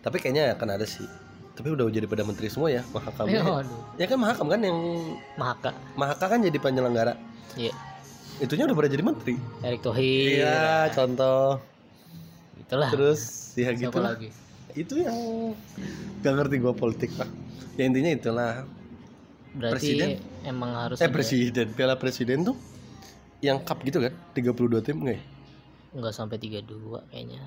tapi 0.00 0.18
kayaknya 0.18 0.56
akan 0.56 0.68
ada 0.72 0.82
sih 0.82 1.04
tapi 1.52 1.70
udah 1.70 1.86
jadi 1.86 2.02
pada 2.04 2.24
menteri 2.24 2.48
semua 2.48 2.66
ya 2.68 2.80
mahakam 2.88 3.28
Ya, 3.28 3.44
ya, 3.94 4.06
kan 4.06 4.18
mahakam 4.18 4.46
kan 4.48 4.60
yang 4.60 4.78
Mahaka. 5.36 5.70
mahaka 5.94 6.24
kan 6.26 6.40
jadi 6.40 6.56
penyelenggara 6.56 7.14
Iya. 7.54 7.70
itunya 8.38 8.64
udah 8.64 8.74
pada 8.74 8.88
jadi 8.88 9.04
menteri 9.04 9.34
Erick 9.60 9.82
Thohir. 9.82 10.26
iya 10.40 10.58
contoh 10.90 11.62
Itulah. 12.58 12.90
terus 12.90 13.54
ya 13.54 13.70
Siapa 13.70 13.78
gitu 13.78 13.98
lagi? 14.00 14.28
Itu 14.76 14.94
yang 14.98 15.16
gak 16.20 16.32
ngerti 16.34 16.56
gua 16.58 16.72
politik 16.72 17.10
pak 17.12 17.28
ya 17.74 17.84
intinya 17.84 18.10
itulah 18.10 18.52
Berarti 19.50 19.72
Presiden? 19.96 20.08
emang 20.44 20.70
harus 20.70 21.00
eh 21.00 21.08
ada- 21.08 21.14
presiden 21.14 21.66
piala 21.72 21.96
presiden 21.96 22.44
tuh 22.44 22.56
yang 23.40 23.56
cup 23.58 23.80
gitu 23.80 23.98
kan 23.98 24.12
32 24.32 24.52
tim 24.82 24.96
nggak 24.98 25.16
ya 25.16 25.22
nggak 25.96 26.12
sampai 26.12 26.36
32 26.36 26.68
kayaknya. 27.08 27.40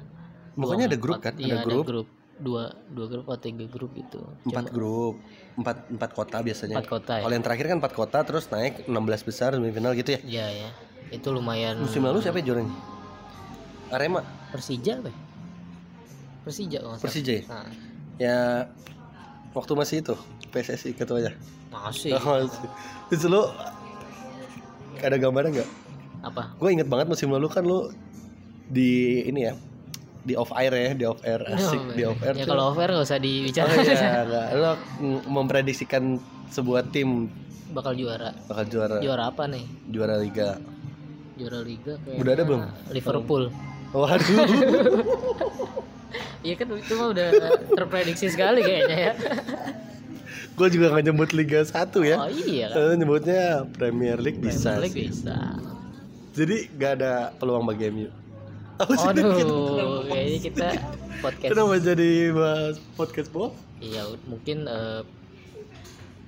Pokoknya 0.52 0.89
ada 0.89 0.98
grup 0.98 1.22
kan? 1.22 1.38
Iya, 1.38 1.62
Ada 1.62 1.70
grup. 1.86 2.10
Dua 2.36 2.63
dua 2.89 3.06
grup 3.06 3.26
atau 3.28 3.38
tiga 3.38 3.68
grup 3.68 3.92
gitu. 3.94 4.24
empat 4.44 4.72
grup 4.72 5.20
empat 5.54 5.78
empat 5.88 6.10
kota 6.10 6.38
biasanya 6.39 6.80
Empat 6.80 6.89
kota 6.89 7.13
ya. 7.13 7.22
kalau 7.22 7.34
yang 7.36 7.46
terakhir 7.46 7.65
kan 7.68 7.78
empat 7.78 7.94
kota 7.94 8.18
terus 8.24 8.48
naik 8.48 8.88
16 8.88 8.96
besar 9.22 9.54
semifinal 9.54 9.92
gitu 9.94 10.15
ya 10.15 10.20
Iya 10.24 10.46
ya. 10.65 10.70
Itu 11.12 11.30
lumayan 11.30 11.78
musim 11.78 12.02
lalu 12.02 12.24
siapa 12.24 12.39
yang 12.39 12.48
juaranya 12.50 12.74
Arema 13.92 14.24
Persija 14.50 14.98
apa? 14.98 15.12
Persija 16.49 16.77
kalau. 16.81 16.97
Persija 16.97 17.31
ya? 17.31 17.43
Nah, 17.45 17.69
ya 18.17 18.38
waktu 19.49 19.71
masih 19.73 19.95
itu 20.01 20.15
PSSI 20.49 20.91
ketuanya 20.93 21.33
masih 21.69 22.17
oh, 22.17 22.41
masih. 22.41 22.65
itu 23.09 23.25
lu 23.25 23.45
ada 24.99 25.15
gambarnya 25.15 25.62
nggak 25.62 25.69
apa? 26.21 26.43
gue 26.53 26.69
inget 26.69 26.85
banget 26.85 27.07
musim 27.07 27.29
lalu 27.29 27.47
kan 27.47 27.62
lu 27.62 27.93
di 28.67 29.23
ini 29.23 29.47
ya 29.47 29.53
di 30.19 30.33
off 30.35 30.51
air 30.51 30.69
ya 30.69 30.91
di 30.91 31.05
off 31.05 31.21
air 31.23 31.39
asik 31.47 31.95
di 31.95 32.03
off 32.03 32.19
air 32.19 32.35
Ya 32.35 32.43
tuh. 32.43 32.51
kalau 32.51 32.73
off 32.73 32.77
air 32.77 32.91
nggak 32.91 33.07
usah 33.07 33.15
oh 33.15 33.23
dibicarain. 33.23 33.79
iya 33.85 34.21
lo 34.59 34.71
memprediksikan 35.25 36.17
sebuah 36.49 36.89
tim 36.89 37.29
Bakal 37.69 37.93
juara. 37.95 38.33
bakal 38.45 38.65
juara 38.65 38.97
Juara 38.99 39.29
apa 39.29 39.45
nih? 39.45 39.63
juara 39.88 40.17
liga 40.17 40.57
Juara 41.38 41.62
liga 41.62 41.95
kayak 42.01 42.17
Udah 42.19 42.31
ada 42.33 42.43
belum? 42.43 42.62
Liverpool. 42.91 43.43
waduh 43.89 44.19
Iya 46.39 46.54
kan 46.56 46.67
itu 46.72 46.93
mah 46.93 47.08
udah 47.10 47.28
terprediksi 47.69 48.28
sekali 48.28 48.60
kayaknya 48.60 48.98
ya. 49.00 49.13
gue 50.52 50.67
juga 50.69 50.91
nggak 50.91 51.06
nyebut 51.06 51.30
liga 51.32 51.62
1 51.62 51.72
ya 52.04 52.15
Oh 52.17 52.28
iya 52.28 52.65
kan. 52.67 52.95
Nyebutnya 52.95 53.43
Premier 53.69 54.17
League 54.17 54.39
bisa 54.39 54.76
Premier 54.76 54.84
League 54.84 54.95
sih. 54.95 55.06
bisa. 55.12 55.38
jadi 56.32 56.58
nggak 56.69 56.91
ada 56.95 57.13
peluang 57.36 57.63
bagi 57.63 57.88
MU 57.89 58.10
kita- 58.80 59.12
Aduh, 59.12 60.04
kayaknya 60.06 60.39
kita 60.41 60.67
podcast. 61.19 61.50
kenapa 61.50 61.76
jadi 61.78 62.10
bahas 62.32 62.76
podcast 62.95 63.30
bola 63.30 63.52
Iya, 63.80 64.04
mungkin 64.26 64.67
eh, 64.67 65.02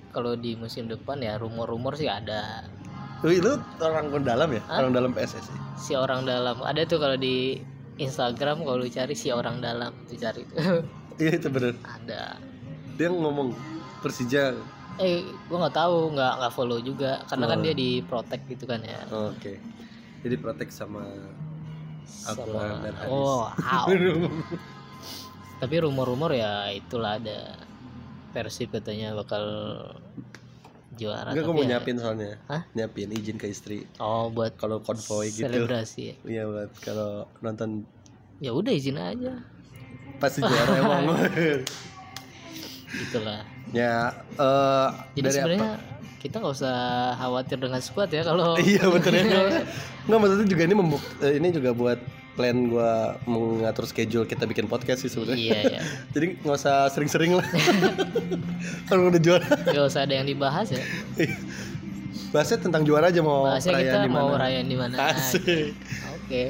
kalau 0.09 0.35
di 0.35 0.55
musim 0.55 0.87
depan 0.87 1.19
ya 1.19 1.35
rumor-rumor 1.35 1.95
sih 1.95 2.07
ada 2.07 2.63
Wih, 3.21 3.37
lu 3.37 3.53
orang 3.77 4.11
dalam 4.21 4.49
ya 4.49 4.63
Hah? 4.65 4.79
orang 4.79 4.91
dalam 4.93 5.11
PSSI 5.11 5.53
si 5.77 5.93
orang 5.93 6.23
dalam. 6.23 6.57
Ada 6.57 6.85
tuh 6.85 6.97
kalau 6.97 7.15
di 7.15 7.57
Instagram 8.01 8.61
kalau 8.61 8.77
lu 8.77 8.87
cari 8.87 9.13
si 9.13 9.29
orang 9.29 9.59
dalam 9.59 9.93
dicari 10.05 10.41
tuh 10.45 10.81
iya 11.21 11.37
itu 11.37 11.47
bener 11.47 11.77
ada. 11.81 12.35
dia 12.95 13.07
ngomong 13.07 13.53
Persija 13.99 14.57
Eh, 14.99 15.23
gua 15.47 15.65
nggak 15.65 15.77
tahu, 15.77 16.13
nggak 16.13 16.33
nggak 16.37 16.53
follow 16.53 16.77
juga 16.77 17.23
karena 17.25 17.45
kan 17.47 17.57
Oh. 17.57 17.63
dia 17.63 17.73
di 17.73 17.89
protect 18.01 18.43
gitu 18.45 18.65
kan 18.65 18.81
ya. 18.81 18.99
oke 19.07 19.53
jadi 20.21 20.35
protek 20.37 20.69
sama 20.69 21.01
Sama, 22.05 22.83
dan 22.83 22.93
Haris. 22.99 23.09
oh, 23.09 23.47
wow. 23.55 23.87
Tapi 25.57 25.75
rumor-rumor 25.79 26.33
ya 26.33 26.69
itulah 26.69 27.15
ada 27.15 27.55
Persib 28.31 28.71
katanya 28.71 29.13
bakal 29.13 29.43
juara. 31.01 31.33
Enggak, 31.33 31.43
gue 31.43 31.53
mau 31.53 31.63
ya- 31.63 31.69
nyiapin 31.73 31.97
soalnya 31.97 32.37
Hah? 32.45 32.61
Nyiapin 32.71 33.09
izin 33.09 33.35
ke 33.35 33.47
istri 33.47 33.81
Oh, 33.97 34.29
buat 34.29 34.53
Kalau 34.53 34.77
konvoy 34.79 35.27
gitu 35.27 35.41
selebrasi 35.43 36.01
ya. 36.05 36.15
Iya 36.23 36.43
buat 36.45 36.69
kalau 36.77 37.25
nonton 37.41 37.81
Ya 38.37 38.53
udah 38.53 38.69
izin 38.69 38.95
aja. 38.95 39.41
Pasti 40.17 40.39
juara 40.39 40.73
emang 40.75 41.09
Itulah. 43.03 43.41
Ya 43.71 44.11
eh 44.35 44.87
Jadi 45.15 45.23
dari 45.23 45.33
sebenarnya 45.33 45.63
apa? 45.63 45.89
kita 46.21 46.35
nggak 46.37 46.53
usah 46.53 46.77
khawatir 47.17 47.57
dengan 47.57 47.81
squad 47.81 48.09
ya 48.11 48.21
kalau 48.21 48.53
Iya 48.55 48.83
betul 48.85 49.13
ya 49.15 49.23
Nggak 50.05 50.19
maksudnya 50.19 50.47
juga 50.47 50.63
ini 50.63 50.75
membuk 50.75 51.03
eh, 51.19 51.33
Ini 51.39 51.47
juga 51.49 51.71
buat 51.73 51.99
plan 52.31 52.71
gua 52.71 53.19
mengatur 53.27 53.83
schedule 53.83 54.23
kita 54.23 54.47
bikin 54.47 54.65
podcast 54.71 55.03
sih 55.03 55.11
sebenarnya. 55.11 55.37
Iya 55.37 55.59
ya. 55.77 55.81
Jadi 56.15 56.25
nggak 56.41 56.55
usah 56.55 56.87
sering-sering 56.87 57.35
lah. 57.35 57.43
Kalau 58.89 59.11
udah 59.11 59.21
juara. 59.21 59.47
Gak 59.67 59.85
usah 59.85 60.07
ada 60.07 60.13
yang 60.15 60.27
dibahas 60.27 60.71
ya. 60.71 60.83
Bahasnya 62.33 62.63
tentang 62.63 62.87
juara 62.87 63.11
aja 63.11 63.19
mau 63.19 63.43
Bahasnya 63.43 63.75
kita 63.75 63.83
perayaan 63.99 64.07
di 64.07 64.11
mau 64.11 64.27
mana. 64.31 64.39
rayain 64.39 64.67
di 64.67 64.77
mana. 64.79 64.95
Asik. 65.11 65.75
Oke. 66.15 66.43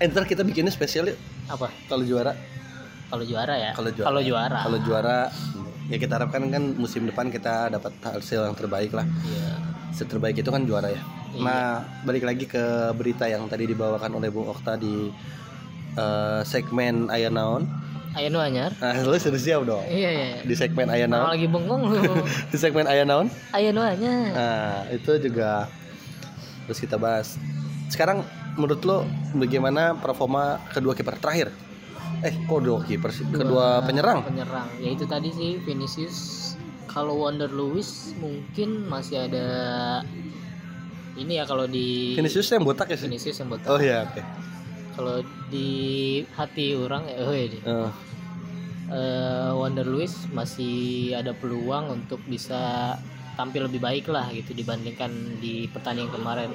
Eh, 0.00 0.06
ntar 0.10 0.26
kita 0.26 0.42
bikinnya 0.42 0.72
spesial 0.72 1.12
yuk 1.12 1.18
Apa? 1.46 1.70
kalau 1.86 2.02
juara. 2.02 2.34
Kalau 3.06 3.22
juara 3.22 3.54
ya. 3.54 3.70
Kalau 3.76 3.90
juara. 3.94 4.06
Kalau 4.10 4.20
juara. 4.22 4.58
Kalau 4.66 4.78
juara 4.82 5.18
ya 5.90 5.96
kita 5.98 6.18
harapkan 6.18 6.46
kan 6.50 6.62
musim 6.74 7.06
depan 7.06 7.30
kita 7.30 7.70
dapat 7.70 7.94
hasil 8.02 8.46
yang 8.50 8.56
terbaik 8.58 8.90
lah. 8.90 9.06
Iya. 9.06 9.69
Hasil 9.90 10.06
terbaik 10.06 10.38
itu 10.38 10.50
kan 10.50 10.62
juara 10.64 10.90
ya. 10.90 11.02
Iya. 11.34 11.42
Nah, 11.42 11.70
balik 12.06 12.26
lagi 12.26 12.46
ke 12.46 12.94
berita 12.94 13.26
yang 13.26 13.46
tadi 13.46 13.66
dibawakan 13.70 14.18
oleh 14.18 14.30
Bung 14.30 14.50
Okta 14.50 14.78
di 14.78 15.10
eh, 15.98 16.40
segmen 16.46 17.10
Aya 17.10 17.30
Naon. 17.30 17.66
Ayo 18.10 18.26
nu 18.26 18.42
anyar. 18.42 18.74
Nah, 18.82 19.06
lu 19.06 19.14
sudah 19.14 19.38
siap 19.38 19.62
dong. 19.62 19.86
Iya 19.86 20.10
iya. 20.10 20.26
Di 20.42 20.54
segmen 20.58 20.90
Aya 20.90 21.06
Orang 21.06 21.14
Naon. 21.14 21.30
lagi 21.30 21.46
bengong 21.46 21.82
lu. 21.94 22.02
Di 22.50 22.58
segmen 22.58 22.90
Aya 22.90 23.06
Naon. 23.06 23.30
Nu 23.54 23.82
anyar. 23.82 24.34
Nah, 24.34 24.74
itu 24.90 25.14
juga 25.22 25.70
terus 26.66 26.82
kita 26.82 26.98
bahas. 26.98 27.38
Sekarang 27.86 28.26
menurut 28.58 28.82
lo 28.82 29.06
bagaimana 29.38 29.94
performa 29.94 30.58
kedua 30.74 30.98
kiper 30.98 31.22
terakhir? 31.22 31.54
Eh, 32.26 32.34
kok 32.50 32.60
dua 32.60 32.82
kiper 32.82 33.14
sih? 33.14 33.24
Kedua 33.30 33.80
penyerang. 33.86 34.26
Penyerang. 34.26 34.66
Ya 34.82 34.90
itu 34.90 35.06
tadi 35.06 35.30
sih 35.30 35.62
Vinicius. 35.62 36.49
Kalau 36.90 37.22
Wonder 37.22 37.46
Lewis 37.46 38.10
mungkin 38.18 38.90
masih 38.90 39.30
ada 39.30 39.46
ini 41.14 41.38
ya 41.38 41.44
kalau 41.46 41.70
di 41.70 42.18
Vinicius 42.18 42.50
yang 42.50 42.66
botak 42.66 42.90
ya 42.90 42.98
sih? 42.98 43.06
Vinicius 43.06 43.38
yang 43.38 43.50
botak. 43.50 43.70
Oh 43.70 43.78
iya, 43.78 44.10
oke. 44.10 44.22
Kalau 44.98 45.16
di 45.46 45.70
hati 46.34 46.74
orang 46.74 47.06
ya 47.06 47.16
oh 47.22 47.34
iya, 47.34 47.46
Eh, 47.46 47.90
eh, 48.90 49.50
Wonder 49.54 49.86
Lewis 49.86 50.26
masih 50.34 51.14
ada 51.14 51.30
peluang 51.30 51.94
untuk 52.02 52.18
bisa 52.26 52.94
tampil 53.38 53.70
lebih 53.70 53.78
baik 53.78 54.10
lah 54.10 54.26
gitu 54.34 54.50
dibandingkan 54.50 55.38
di 55.38 55.70
pertandingan 55.70 56.10
kemarin. 56.10 56.50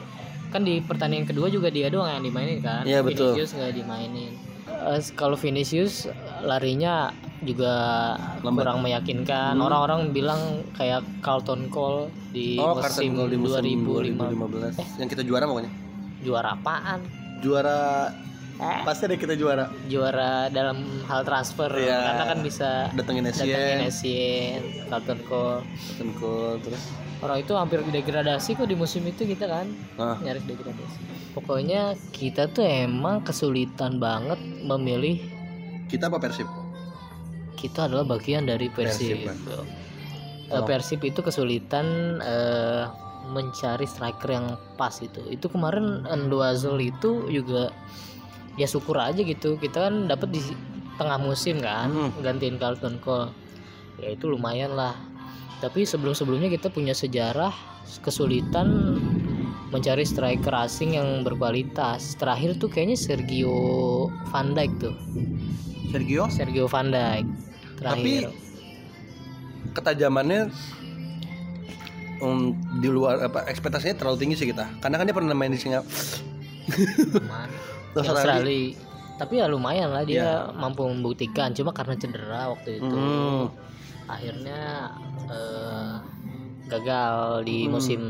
Kan 0.51 0.67
di 0.67 0.83
pertandingan 0.83 1.31
kedua 1.31 1.47
juga 1.47 1.71
dia 1.71 1.87
doang 1.87 2.11
yang 2.11 2.27
dimainin 2.27 2.59
kan. 2.59 2.83
Iya, 2.83 2.99
betul. 3.07 3.33
Vinicius 3.39 3.55
nggak 3.55 3.71
dimainin. 3.71 4.44
Eh, 4.85 5.01
kalau 5.17 5.33
Vinicius 5.33 6.05
larinya 6.45 7.09
juga 7.41 7.73
Lambat. 8.41 8.61
kurang 8.61 8.77
meyakinkan. 8.81 9.57
Hmm. 9.57 9.65
Orang-orang 9.65 10.13
bilang 10.13 10.41
kayak 10.73 11.01
Carlton 11.19 11.67
Cole 11.69 12.13
di 12.29 12.57
oh, 12.57 12.77
musim, 12.77 13.17
Cole 13.17 13.33
di 13.33 13.37
musim 13.37 13.65
2005. 13.81 14.77
2015. 14.77 15.01
Yang 15.01 15.09
kita 15.17 15.23
juara 15.25 15.43
pokoknya. 15.45 15.71
Juara 16.21 16.49
apaan? 16.53 16.99
Juara 17.41 17.79
Eh, 18.55 18.87
pasti 18.87 19.03
ada 19.03 19.19
kita 19.19 19.35
juara. 19.35 19.67
juara 19.91 20.47
dalam 20.47 20.79
hal 21.11 21.27
transfer 21.27 21.67
Iya. 21.75 21.99
karena 22.07 22.23
kan 22.23 22.39
bisa 22.39 22.69
Datengin 22.95 23.27
Essien, 23.27 23.83
Essien, 23.83 24.61
Carlton 24.87 25.19
Cole. 25.27 25.59
Carlton 25.59 26.11
Cole 26.15 26.55
terus. 26.63 26.83
Orang 27.25 27.41
itu 27.41 27.53
hampir 27.53 27.81
degradasi 27.81 28.53
kok 28.53 28.69
di 28.69 28.77
musim 28.77 29.01
itu 29.03 29.25
kita 29.25 29.45
kan 29.45 29.65
Nah, 29.97 30.21
nyaris 30.21 30.45
degradasi. 30.45 30.97
Pokoknya 31.33 31.81
kita 32.13 32.47
tuh 32.47 32.61
emang 32.61 33.19
kesulitan 33.19 33.97
banget 33.97 34.37
memilih 34.61 35.17
kita 35.85 36.07
apa 36.07 36.17
Persib? 36.17 36.45
kita 37.55 37.89
adalah 37.89 38.05
bagian 38.05 38.45
dari 38.45 38.69
Persib. 38.69 39.25
Persib, 39.25 39.25
kan? 39.25 39.37
Eh, 40.47 40.63
Persib 40.63 41.01
itu 41.01 41.19
kesulitan 41.19 41.85
eh, 42.21 42.85
mencari 43.25 43.89
striker 43.89 44.29
yang 44.29 44.47
pas 44.75 44.93
itu. 45.01 45.25
Itu 45.25 45.49
kemarin 45.49 46.05
Endoazel 46.05 46.77
itu 46.77 47.25
juga 47.25 47.73
ya 48.53 48.69
syukur 48.69 49.01
aja 49.01 49.17
gitu. 49.17 49.57
Kita 49.57 49.89
kan 49.89 50.05
dapat 50.05 50.29
di 50.29 50.45
tengah 50.95 51.17
musim 51.17 51.57
kan 51.57 51.89
Hmm. 51.89 52.11
gantiin 52.21 52.61
Carlton 52.61 53.01
Cole. 53.01 53.33
Ya 53.97 54.13
itu 54.13 54.29
lumayan 54.29 54.77
lah. 54.77 54.93
Tapi 55.57 55.83
sebelum-sebelumnya 55.83 56.49
kita 56.49 56.67
punya 56.67 56.91
sejarah 56.91 57.51
kesulitan 57.99 58.99
mencari 59.67 60.03
striker 60.03 60.53
asing 60.53 60.93
yang 60.93 61.21
berkualitas. 61.21 62.15
Terakhir 62.15 62.55
tuh 62.55 62.67
kayaknya 62.67 62.95
Sergio 62.95 63.55
Van 64.29 64.51
Dijk 64.51 64.71
tuh. 64.77 64.95
Sergio 65.89 66.27
Sergio 66.27 66.65
Van 66.65 66.87
Dijk. 66.87 67.25
Terakhir. 67.75 68.31
ketajamannya 69.67 70.55
um, 72.19 72.55
di 72.79 72.87
luar 72.87 73.19
apa 73.21 73.43
ekspektasinya 73.43 73.99
terlalu 73.99 74.17
tinggi 74.17 74.35
sih 74.37 74.47
kita 74.47 74.71
karena 74.79 74.95
kan 74.95 75.03
dia 75.03 75.11
pernah 75.11 75.35
main 75.35 75.51
di 75.51 75.59
Singapura 75.59 75.91
Australia. 77.93 78.15
Australia. 78.39 78.71
Tapi 79.15 79.33
ya 79.35 79.45
lumayan 79.47 79.91
lah 79.91 80.03
dia 80.03 80.19
Ya. 80.43 80.51
mampu 80.51 80.83
membuktikan. 80.83 81.51
Cuma 81.51 81.71
karena 81.71 81.95
cedera 81.95 82.51
waktu 82.51 82.79
itu, 82.79 82.87
Hmm. 82.87 83.47
Akhirnya 84.07 84.91
eh, 85.25 85.93
gagal 86.67 87.41
di 87.43 87.65
Hmm. 87.65 87.71
musim 87.71 88.01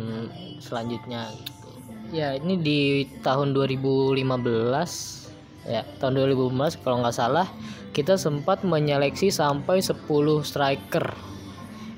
selanjutnya. 0.58 1.32
gitu. 1.34 1.70
Ya 2.12 2.36
ini 2.36 2.56
di 2.56 2.82
tahun 3.20 3.52
2015 3.52 5.26
ya 5.66 5.82
tahun 5.98 6.14
2015 6.16 6.78
kalau 6.78 7.02
nggak 7.02 7.16
salah 7.16 7.48
kita 7.90 8.16
sempat 8.16 8.62
menyeleksi 8.62 9.32
sampai 9.32 9.80
10 9.80 9.98
striker 10.42 11.16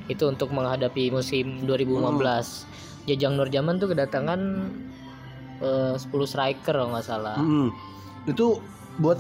itu 0.08 0.24
untuk 0.24 0.50
menghadapi 0.50 1.10
musim 1.10 1.66
2015 1.66 2.64
Jajang 3.06 3.36
Nurjaman 3.36 3.76
tuh 3.76 3.92
kedatangan 3.92 4.40
eh, 5.60 5.96
10 5.98 6.00
striker 6.24 6.74
kalau 6.74 6.94
nggak 6.94 7.04
salah 7.04 7.36
Hmm. 7.36 7.74
itu 8.24 8.62
buat 8.98 9.20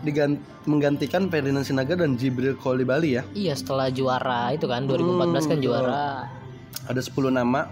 digan- 0.00 0.38
menggantikan 0.64 1.26
Ferdinand 1.26 1.62
Sinaga 1.62 1.94
dan 1.94 2.14
Jibril 2.14 2.54
Kolibali 2.54 3.14
ya? 3.14 3.22
Iya 3.32 3.52
setelah 3.52 3.88
juara 3.88 4.50
itu 4.50 4.64
kan 4.64 4.84
2014 4.84 5.44
kan 5.44 5.56
Hmm, 5.56 5.64
juara. 5.64 6.04
Ada 6.84 7.00
10 7.00 7.30
nama 7.30 7.68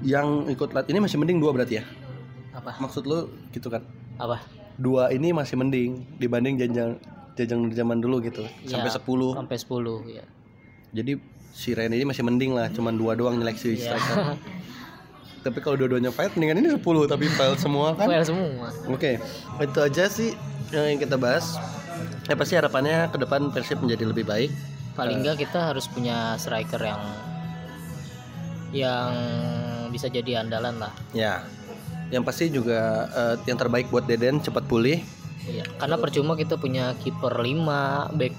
yang 0.00 0.46
ikut 0.46 0.70
lat 0.70 0.86
ini 0.86 0.98
masih 0.98 1.16
mending 1.16 1.38
dua 1.38 1.50
berarti 1.50 1.78
ya? 1.78 1.84
Apa? 2.52 2.78
Maksud 2.78 3.04
lu 3.04 3.26
gitu 3.50 3.68
kan? 3.68 3.82
Apa? 4.16 4.40
Dua 4.74 5.08
ini 5.08 5.30
masih 5.30 5.56
mending 5.56 6.04
dibanding 6.16 6.56
jajang 6.56 7.00
jajang 7.34 7.68
zaman 7.70 7.98
dulu 7.98 8.20
gitu. 8.20 8.44
Sampai 8.64 8.88
Ya, 8.88 8.94
10 8.94 9.34
sampai 9.34 9.56
10 9.56 9.96
ya 10.06 10.24
jadi 10.88 11.20
si 11.50 11.72
Ren 11.72 11.90
ini 11.90 12.04
masih 12.04 12.22
mending 12.22 12.52
lah 12.52 12.68
cuman 12.68 12.94
dua 12.94 13.12
doang 13.12 13.36
nyeleksi 13.36 13.74
Iya. 13.74 13.92
striker 13.92 14.16
tapi 15.46 15.62
kalau 15.62 15.78
dua-duanya 15.78 16.10
fight 16.10 16.34
mendingan 16.34 16.58
ini 16.58 16.68
10 16.74 16.82
tapi 17.06 17.30
file 17.30 17.54
semua 17.54 17.94
kan 17.94 18.10
Well 18.10 18.26
semua 18.26 18.74
Oke, 18.90 19.22
itu 19.62 19.78
aja 19.78 20.04
sih 20.10 20.34
yang 20.74 20.98
kita 20.98 21.14
bahas. 21.14 21.54
Ya 22.26 22.34
pasti 22.34 22.58
harapannya 22.58 23.06
ke 23.14 23.22
depan 23.22 23.54
Persib 23.54 23.78
menjadi 23.78 24.10
lebih 24.10 24.26
baik. 24.26 24.50
paling 24.96 25.20
enggak 25.20 25.44
kita 25.44 25.60
harus 25.70 25.84
punya 25.92 26.40
striker 26.40 26.80
yang 26.80 26.98
yang 28.72 29.12
bisa 29.92 30.08
jadi 30.08 30.40
andalan 30.40 30.80
lah 30.80 30.92
Ya, 31.12 31.44
yang 32.08 32.24
pasti 32.24 32.48
juga 32.48 33.06
eh, 33.12 33.34
yang 33.44 33.60
terbaik 33.60 33.92
buat 33.92 34.08
Deden 34.08 34.40
cepat 34.40 34.64
pulih. 34.66 35.04
Iya, 35.46 35.62
karena 35.78 36.00
percuma 36.00 36.34
kita 36.34 36.58
punya 36.58 36.96
kiper 36.98 37.30
5, 37.30 38.18
back 38.18 38.34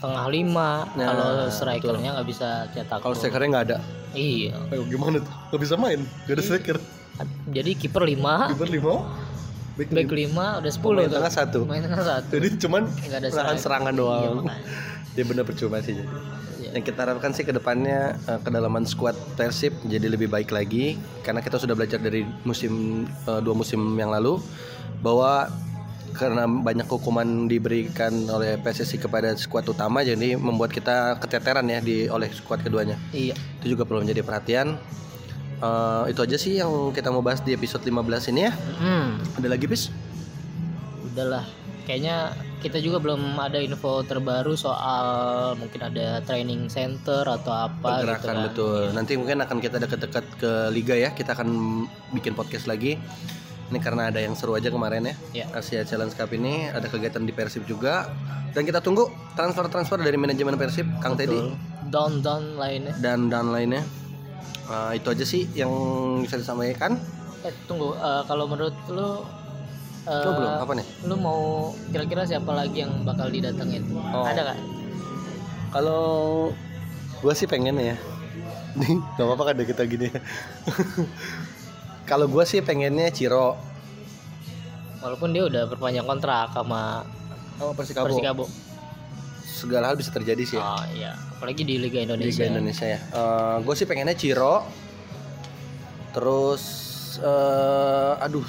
tengah 0.00 0.26
5 0.26 0.96
Nah, 0.96 1.06
kalau 1.06 1.28
strikernya 1.46 2.10
nggak 2.14 2.26
bisa 2.26 2.48
cetak 2.68 2.98
Kalau 2.98 3.14
strikernya 3.14 3.48
nggak 3.50 3.66
ada, 3.66 3.78
Iya. 4.10 4.56
ayo 4.68 4.82
gimana 4.84 5.20
tuh? 5.20 5.32
Gak 5.50 5.60
bisa 5.60 5.74
main, 5.76 6.00
gak 6.24 6.34
ada 6.34 6.42
striker. 6.42 6.76
Jadi 7.46 7.70
kiper 7.76 8.02
5, 8.02 8.50
Kiper 8.50 8.68
lima, 8.72 8.94
back, 9.76 9.88
back 9.88 10.08
lima. 10.10 10.46
5 10.56 10.60
udah 10.60 10.72
10 10.72 10.82
Pemain 10.82 11.04
tuh. 11.04 11.14
tengah 11.14 11.32
satu. 11.32 11.60
Main 11.62 11.82
tengah 11.84 12.02
satu. 12.02 12.32
Jadi 12.32 12.48
cuman 12.58 12.82
Nggak 12.88 13.18
ada 13.18 13.28
striker. 13.30 13.58
serangan 13.60 13.92
Iya, 13.92 14.00
doang. 14.00 14.34
makanya. 14.40 14.64
ya 15.18 15.24
bener 15.24 15.44
percuma 15.44 15.78
sih 15.78 15.94
jadi. 15.94 16.08
Iya. 16.56 16.70
Yang 16.72 16.84
kita 16.86 16.98
harapkan 17.00 17.30
sih 17.30 17.42
ke 17.42 17.52
depannya 17.52 18.00
eh, 18.24 18.40
kedalaman 18.40 18.82
skuad 18.82 19.14
Persib 19.34 19.76
jadi 19.84 20.06
lebih 20.06 20.26
baik 20.26 20.50
lagi 20.50 20.96
karena 21.20 21.38
kita 21.38 21.56
sudah 21.56 21.72
belajar 21.72 21.98
dari 21.98 22.24
musim 22.42 23.04
eh, 23.04 23.40
dua 23.40 23.52
musim 23.52 23.78
yang 23.94 24.08
lalu 24.08 24.40
bahwa 24.98 25.46
karena 26.20 26.44
banyak 26.44 26.84
hukuman 26.84 27.48
diberikan 27.48 28.12
oleh 28.28 28.60
PSSI 28.60 29.00
kepada 29.00 29.32
skuad 29.34 29.64
utama 29.64 30.04
jadi 30.04 30.36
membuat 30.36 30.68
kita 30.68 31.16
keteteran 31.16 31.64
ya 31.64 31.80
di 31.80 32.04
oleh 32.06 32.28
skuad 32.28 32.60
keduanya. 32.60 33.00
Iya. 33.10 33.32
Itu 33.64 33.72
juga 33.72 33.88
perlu 33.88 34.04
menjadi 34.04 34.20
perhatian. 34.20 34.76
Eh, 35.60 36.04
itu 36.08 36.20
aja 36.20 36.36
sih 36.36 36.56
yang 36.56 36.92
kita 36.92 37.08
mau 37.08 37.20
bahas 37.20 37.40
di 37.40 37.52
episode 37.52 37.80
15 37.82 38.28
ini 38.28 38.44
ya. 38.44 38.52
Hmm, 38.76 39.16
Ada 39.36 39.48
lagi 39.48 39.64
bis? 39.64 39.88
udahlah. 41.10 41.42
Kayaknya 41.84 42.30
kita 42.62 42.78
juga 42.78 43.02
belum 43.02 43.34
ada 43.34 43.58
info 43.58 44.04
terbaru 44.06 44.54
soal 44.54 45.04
mungkin 45.56 45.80
ada 45.82 46.22
training 46.22 46.70
center 46.70 47.26
atau 47.26 47.50
apa 47.66 47.98
gitu 47.98 48.06
Pergerakan 48.06 48.30
kan. 48.30 48.44
betul. 48.46 48.80
Nanti 48.94 49.12
mungkin 49.18 49.42
akan 49.42 49.58
kita 49.58 49.76
dekat-dekat 49.82 50.24
ke 50.38 50.52
liga 50.70 50.94
ya. 50.94 51.10
Kita 51.10 51.34
akan 51.34 51.48
bikin 52.14 52.38
podcast 52.38 52.70
lagi. 52.70 52.94
Ini 53.70 53.78
karena 53.78 54.10
ada 54.10 54.18
yang 54.18 54.34
seru 54.34 54.58
aja 54.58 54.66
kemarin 54.66 55.06
ya. 55.06 55.14
Ya. 55.32 55.46
Asia 55.54 55.86
Challenge 55.86 56.10
Cup 56.10 56.34
ini 56.34 56.66
ada 56.66 56.90
kegiatan 56.90 57.22
di 57.22 57.30
Persib 57.30 57.62
juga. 57.64 58.10
Dan 58.50 58.66
kita 58.66 58.82
tunggu 58.82 59.06
transfer-transfer 59.38 60.02
dari 60.02 60.18
manajemen 60.18 60.58
Persib, 60.58 60.90
Kang 60.98 61.14
Teddy. 61.14 61.54
Down 61.86 62.18
down 62.22 62.58
lainnya. 62.58 62.94
dan 62.98 63.30
dan 63.30 63.50
lainnya. 63.50 63.82
Eh, 64.66 64.98
itu 64.98 65.06
aja 65.10 65.22
sih 65.22 65.46
yang 65.54 65.70
bisa 66.22 66.34
disampaikan. 66.34 66.98
Eh 67.42 67.54
tunggu, 67.66 67.94
eh, 67.94 68.22
kalau 68.26 68.46
menurut 68.46 68.74
lu 68.90 69.22
Eh, 70.00 70.24
Oh, 70.24 70.32
belum. 70.32 70.64
Apa 70.64 70.72
nih? 70.72 70.86
Lu 71.04 71.14
mau 71.20 71.40
kira-kira 71.92 72.24
siapa 72.24 72.56
lagi 72.56 72.80
yang 72.80 73.04
bakal 73.04 73.28
didatengin? 73.28 73.84
Oh. 74.08 74.24
Ada 74.24 74.40
nggak? 74.48 74.58
Kalau 75.70 76.04
gue 77.20 77.34
sih 77.36 77.44
pengen 77.44 77.76
ya. 77.76 77.96
Nih, 78.80 78.96
gak 79.18 79.26
apa-apa 79.28 79.52
kan 79.52 79.56
kita 79.60 79.82
gini. 79.84 80.08
Kalau 82.10 82.26
gue 82.26 82.42
sih 82.42 82.58
pengennya 82.58 83.14
Ciro. 83.14 83.54
Walaupun 84.98 85.30
dia 85.30 85.46
udah 85.46 85.70
perpanjang 85.70 86.02
kontrak 86.02 86.50
sama 86.50 87.06
Oh, 87.60 87.76
Persikabo. 87.76 88.08
Persikabo. 88.08 88.44
Segala 89.44 89.92
hal 89.92 89.96
bisa 90.00 90.08
terjadi 90.10 90.42
sih 90.48 90.56
ya. 90.56 90.64
Oh 90.64 90.84
iya, 90.96 91.12
apalagi 91.36 91.62
di 91.68 91.76
Liga 91.76 92.00
Indonesia. 92.00 92.40
Liga 92.40 92.56
Indonesia 92.56 92.86
ya. 92.88 93.00
gue 93.60 93.74
sih 93.76 93.84
pengennya 93.84 94.16
Ciro. 94.16 94.64
Terus 96.16 96.64
eh 97.20 98.24
aduh. 98.24 98.48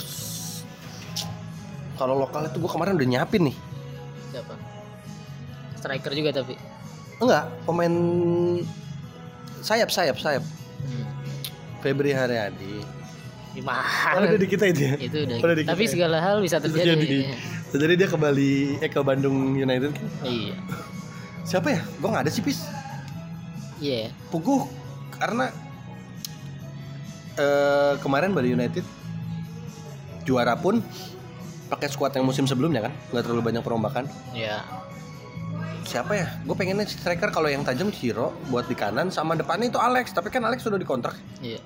Kalau 1.99 2.17
lokal 2.17 2.49
itu 2.49 2.57
gue 2.57 2.71
kemarin 2.71 2.95
udah 2.97 3.07
nyiapin 3.11 3.51
nih. 3.51 3.57
Siapa? 4.31 4.53
Striker 5.77 6.11
juga 6.15 6.31
tapi. 6.41 6.55
Enggak, 7.19 7.45
pemain 7.67 7.93
sayap 9.61 9.91
sayap 9.91 10.17
sayap. 10.17 10.41
Hmm. 10.87 11.05
Febri 11.83 12.15
Haryadi. 12.15 13.00
Gimana? 13.51 13.83
Oh, 14.15 14.23
udah 14.23 14.39
di 14.39 14.47
kita 14.47 14.65
itu 14.71 14.81
ya. 14.87 14.93
itu 14.95 15.17
udah. 15.27 15.37
Udah 15.43 15.55
di 15.59 15.63
tapi 15.67 15.83
kita 15.83 15.87
ya? 15.87 15.91
segala 15.91 16.17
hal 16.23 16.37
bisa 16.39 16.57
terjadi. 16.63 16.95
Terjadi. 16.95 17.19
Jadi 17.71 17.93
dia 17.95 18.07
ke 18.07 18.17
Bali, 18.19 18.79
eh 18.79 18.89
ke 18.91 18.99
Bandung 19.03 19.55
United. 19.55 19.91
kan? 19.91 20.07
Iya. 20.23 20.55
Siapa 21.43 21.67
ya? 21.71 21.81
Gue 21.99 22.09
nggak 22.11 22.23
ada 22.27 22.31
sih 22.31 22.43
pis. 22.43 22.63
Iya. 23.83 24.11
Puguh 24.31 24.67
karena 25.19 25.51
eh 27.35 27.93
kemarin 27.99 28.31
Bali 28.31 28.55
United 28.55 28.83
juara 30.23 30.55
pun 30.55 30.79
pakai 31.71 31.87
skuad 31.87 32.11
yang 32.15 32.27
musim 32.27 32.43
sebelumnya 32.43 32.87
kan, 32.87 32.93
nggak 33.15 33.23
terlalu 33.23 33.43
banyak 33.51 33.63
perombakan. 33.63 34.07
Iya. 34.35 34.63
Siapa 35.87 36.15
ya? 36.15 36.27
Gue 36.47 36.55
pengennya 36.55 36.87
striker 36.87 37.35
kalau 37.35 37.51
yang 37.51 37.67
tajam 37.67 37.91
Ciro 37.91 38.31
buat 38.47 38.63
di 38.67 38.75
kanan 38.79 39.11
sama 39.11 39.35
depannya 39.35 39.71
itu 39.71 39.79
Alex. 39.79 40.15
Tapi 40.15 40.31
kan 40.31 40.43
Alex 40.47 40.63
sudah 40.63 40.79
dikontrak 40.79 41.19
Iya. 41.43 41.59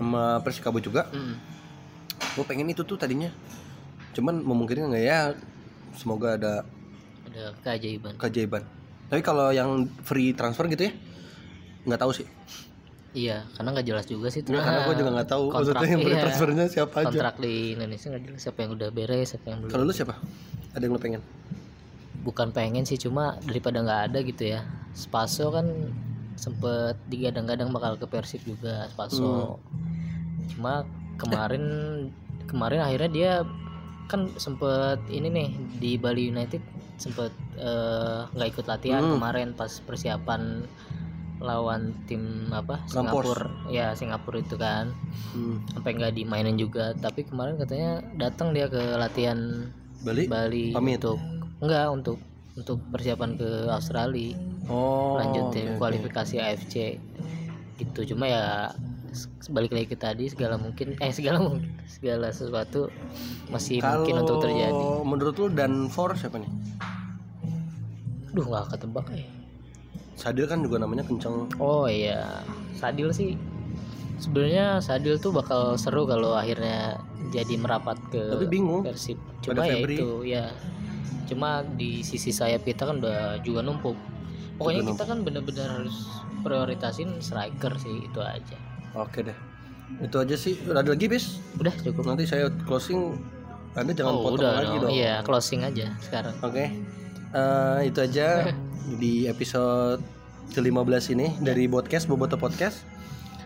Sama 0.00 0.40
Persikabo 0.40 0.80
juga. 0.80 1.12
Mm. 1.12 1.36
Gue 2.40 2.44
pengen 2.48 2.72
itu 2.72 2.80
tuh 2.88 2.96
tadinya. 2.96 3.28
Cuman 4.16 4.40
memungkinkan 4.40 4.88
nggak 4.88 5.04
ya? 5.04 5.36
Semoga 5.92 6.40
ada 6.40 6.64
Ada 7.28 7.52
keajaiban. 7.60 8.16
keajaiban. 8.16 8.64
Tapi 9.12 9.20
kalau 9.20 9.52
yang 9.52 9.86
free 10.02 10.32
transfer 10.32 10.64
gitu 10.72 10.88
ya, 10.88 10.92
nggak 11.84 12.00
tahu 12.00 12.16
sih. 12.16 12.26
Iya, 13.10 13.42
karena 13.58 13.74
nggak 13.74 13.86
jelas 13.86 14.06
juga 14.06 14.30
sih. 14.30 14.40
Nggak, 14.46 14.62
karena 14.62 14.80
gue 14.86 14.96
juga 15.02 15.10
nggak 15.18 15.28
tahu 15.28 15.44
Kontrak, 15.50 15.58
maksudnya 15.58 15.88
yang 15.90 16.02
free 16.02 16.14
iya. 16.14 16.22
transfernya 16.22 16.64
siapa 16.70 16.94
aja. 16.94 17.06
Kontrak 17.10 17.34
di 17.42 17.54
Indonesia 17.74 18.06
nggak 18.06 18.22
jelas 18.22 18.40
siapa 18.40 18.58
yang 18.62 18.70
udah 18.78 18.88
beres, 18.94 19.26
siapa 19.34 19.46
yang 19.50 19.58
belum. 19.60 19.72
Kalau 19.74 19.84
lu 19.84 19.92
siapa? 19.92 20.14
Ada 20.72 20.82
yang 20.86 20.94
lu 20.94 21.02
pengen? 21.02 21.22
Bukan 22.22 22.48
pengen 22.54 22.84
sih, 22.86 22.98
cuma 23.02 23.36
daripada 23.42 23.82
nggak 23.82 24.00
ada 24.10 24.18
gitu 24.22 24.42
ya. 24.46 24.62
Spaso 24.94 25.50
kan 25.50 25.66
sempet 26.38 26.96
digadang-gadang 27.10 27.68
bakal 27.74 27.98
ke 27.98 28.06
Persib 28.06 28.46
juga 28.46 28.86
Spaso. 28.94 29.58
Cuma 30.50 30.82
kemarin 31.16 31.64
kemarin 32.44 32.80
akhirnya 32.80 33.08
dia 33.08 33.32
kan 34.06 34.26
sempet 34.36 34.98
ini 35.08 35.28
nih 35.28 35.48
di 35.76 35.94
Bali 35.94 36.28
United 36.28 36.58
sempet 36.96 37.30
eh, 37.56 38.20
nggak 38.28 38.48
ikut 38.50 38.66
latihan 38.66 39.00
Hmm. 39.00 39.12
kemarin 39.16 39.48
pas 39.52 39.70
persiapan 39.78 40.66
lawan 41.38 41.96
tim 42.04 42.20
apa. 42.50 42.84
Singapura 42.84 43.48
ya 43.68 43.94
Singapura 43.94 44.38
itu 44.38 44.56
kan 44.56 44.92
Hmm. 45.30 45.62
sampai 45.70 45.94
nggak 45.94 46.12
dimainin 46.14 46.56
juga 46.56 46.92
tapi 46.94 47.22
kemarin 47.22 47.56
katanya 47.56 48.04
datang 48.14 48.50
dia 48.50 48.66
ke 48.66 48.76
latihan 48.94 49.70
Bali? 50.00 50.24
Bali 50.26 50.72
Pamit. 50.72 50.98
untuk 50.98 51.16
enggak 51.60 51.86
untuk 51.88 52.18
untuk 52.56 52.78
persiapan 52.90 53.36
ke 53.36 53.48
Australia 53.68 54.36
Oh. 54.66 55.16
lanjutin 55.16 55.64
oke, 55.66 55.72
oke. 55.72 55.78
kualifikasi 55.78 56.36
AFC 56.36 56.74
gitu 57.78 58.00
cuma 58.06 58.26
ya 58.26 58.68
balik 59.48 59.70
lagi 59.70 59.86
ke 59.86 59.96
tadi 59.96 60.24
segala 60.26 60.54
mungkin 60.54 60.94
eh 60.98 61.10
segala 61.10 61.38
mungkin 61.38 61.66
segala 61.84 62.30
sesuatu 62.30 62.88
masih 63.48 63.78
mungkin 63.78 64.14
Kalau 64.14 64.22
untuk 64.22 64.36
terjadi 64.40 64.84
menurut 65.02 65.34
lu 65.36 65.46
dan 65.50 65.86
for 65.86 66.14
siapa 66.14 66.38
nih? 66.38 66.50
duh 68.30 68.46
nggak 68.46 68.70
ketebak 68.70 69.06
eh 69.10 69.26
Sadil 70.14 70.44
kan 70.44 70.60
juga 70.60 70.76
namanya 70.78 71.02
kenceng. 71.02 71.48
oh 71.58 71.88
iya 71.88 72.44
Sadil 72.76 73.10
sih 73.10 73.34
sebenarnya 74.16 74.78
Sadil 74.78 75.16
tuh 75.16 75.32
bakal 75.32 75.74
seru 75.74 76.04
kalau 76.04 76.36
akhirnya 76.36 77.00
jadi 77.30 77.56
merapat 77.56 77.96
ke 78.10 78.20
Tapi 78.28 78.46
bingung. 78.46 78.84
Persib 78.84 79.16
cuma 79.40 79.64
ya 79.64 79.80
Febri. 79.80 79.96
itu 79.96 80.08
ya 80.24 80.44
cuma 81.24 81.62
di 81.74 82.02
sisi 82.02 82.30
sayap 82.30 82.62
kita 82.62 82.84
kan 82.84 82.98
udah 82.98 83.38
juga 83.40 83.62
numpuk 83.62 83.94
pokoknya 84.58 84.82
Juga 84.82 84.90
kita 84.92 85.04
kan 85.08 85.18
bener-bener 85.22 85.66
harus 85.70 85.96
prioritasin 86.42 87.18
striker 87.18 87.72
sih 87.76 88.04
itu 88.04 88.20
aja 88.20 88.58
Oke 88.94 89.22
deh. 89.22 89.36
Itu 89.98 90.22
aja 90.22 90.34
sih. 90.38 90.54
Udah 90.66 90.82
ada 90.82 90.90
lagi, 90.94 91.06
bis? 91.10 91.42
udah 91.58 91.74
cukup 91.82 92.06
Nanti 92.06 92.26
saya 92.26 92.46
closing. 92.66 93.18
Anda 93.74 93.94
jangan 93.94 94.14
oh, 94.18 94.22
potong 94.26 94.42
udah 94.42 94.52
lagi 94.58 94.76
dong. 94.78 94.82
dong. 94.86 94.92
iya 94.98 95.22
closing 95.22 95.62
aja 95.62 95.94
sekarang 96.02 96.34
Oke. 96.42 96.74
Eh, 97.30 97.78
itu 97.86 97.98
aja 98.02 98.50
di 99.02 99.30
episode 99.30 100.02
ke-15 100.50 101.14
ini 101.14 101.38
dari 101.38 101.70
podcast 101.70 102.10
Boboto 102.10 102.34
Podcast. 102.34 102.82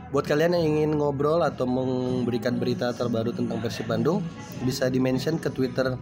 Buat 0.09 0.25
kalian 0.25 0.57
yang 0.57 0.65
ingin 0.65 0.91
ngobrol 0.97 1.45
atau 1.45 1.69
memberikan 1.69 2.57
berita 2.57 2.95
terbaru 2.97 3.35
tentang 3.37 3.61
Persib 3.61 3.85
Bandung, 3.85 4.25
bisa 4.65 4.89
di-mention 4.89 5.37
ke 5.37 5.53
Twitter 5.53 5.99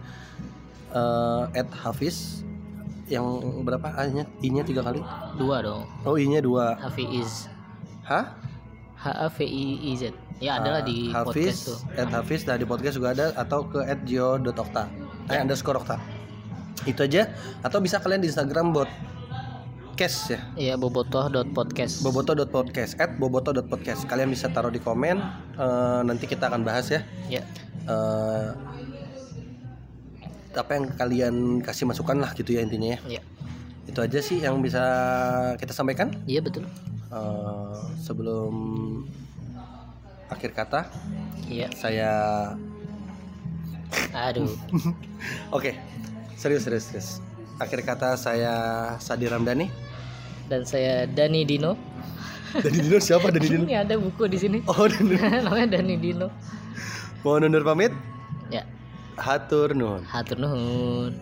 eh 0.93 1.65
@hafiz 1.83 2.45
yang 3.09 3.25
berapa 3.65 3.91
A-nya? 3.97 4.23
I-nya 4.39 4.63
tiga 4.63 4.85
kali. 4.85 5.01
dua 5.35 5.59
dong 5.65 5.83
Oh, 6.07 6.15
I-nya 6.15 6.39
dua. 6.39 6.79
Hafiz 6.79 7.49
Hah? 8.07 8.37
H 9.03 9.11
A 9.11 9.27
V 9.27 9.37
I 9.43 9.65
I 9.83 9.91
Z. 9.99 10.03
Ya 10.39 10.63
adalah 10.63 10.79
di 10.79 11.11
Ah, 11.11 11.27
podcast 11.27 11.67
tuh. 11.67 11.77
Hafiz, 11.91 11.99
at 11.99 12.09
Hafiz, 12.09 12.41
nah 12.47 12.55
di 12.55 12.63
podcast 12.63 12.95
juga 12.95 13.11
ada 13.11 13.35
atau 13.35 13.67
ke 13.67 13.83
at 13.83 13.99
gio.okta 14.07 14.87
eh 15.27 15.39
underscore 15.39 15.83
okta. 15.83 15.99
Itu 16.87 17.03
aja. 17.03 17.27
Atau 17.63 17.79
bisa 17.79 17.99
kalian 17.99 18.23
di 18.23 18.31
Instagram 18.31 18.71
bot 18.71 18.87
cash 19.93 20.31
ya. 20.31 20.39
Iya 20.55 20.73
bobotoh.podcast 20.79 22.01
boboto.podcast 22.01 22.97
at 22.97 23.13
boboto.podcast 23.19 24.07
kalian 24.09 24.31
bisa 24.31 24.49
taruh 24.49 24.71
di 24.71 24.79
komen 24.79 25.19
eh, 25.59 26.01
nanti 26.07 26.23
kita 26.23 26.47
akan 26.47 26.63
bahas 26.63 26.87
ya. 26.87 27.03
Ya. 27.29 27.43
Eh, 27.87 28.49
apa 30.53 30.71
yang 30.77 30.85
kalian 30.93 31.35
kasih 31.65 31.89
masukan 31.89 32.21
lah 32.23 32.31
gitu 32.35 32.55
ya 32.55 32.63
intinya 32.63 32.95
ya. 32.95 33.19
Ya. 33.19 33.21
Itu 33.83 33.99
aja 33.99 34.19
sih 34.23 34.39
yang 34.39 34.63
bisa 34.63 34.81
kita 35.59 35.75
sampaikan. 35.75 36.15
Iya 36.23 36.39
betul 36.39 36.63
Eh, 37.13 37.73
sebelum 37.99 38.53
akhir 40.25 40.49
kata 40.51 40.89
iya 41.45 41.69
saya 41.71 42.11
aduh 44.11 44.49
Oke, 45.55 45.77
serius 46.33 46.65
serius 46.65 46.89
serius. 46.89 47.09
Akhir 47.55 47.85
kata 47.85 48.17
saya 48.17 48.53
Sadi 48.97 49.29
Ramdhani. 49.29 49.69
dan 50.43 50.65
saya 50.65 51.05
Dani 51.05 51.45
Dino 51.45 51.77
Dani 52.51 52.79
Dino 52.81 52.97
siapa 52.97 53.29
Dani 53.29 53.45
Dino? 53.47 53.63
ini 53.63 53.77
ada 53.77 53.93
buku 53.95 54.25
di 54.25 54.35
sini 54.35 54.57
Oh, 54.65 54.83
Dani 54.83 55.13
Dino. 55.13 55.23
namanya 55.45 55.77
Dani 55.77 55.95
Dino 55.95 56.27
Mohon 57.21 57.47
undur 57.47 57.63
pamit. 57.63 57.93
ya 58.49 58.65
Hatur 59.15 59.71
nuhun. 59.71 60.01
hatur 60.03 60.35
nuhun 60.35 61.13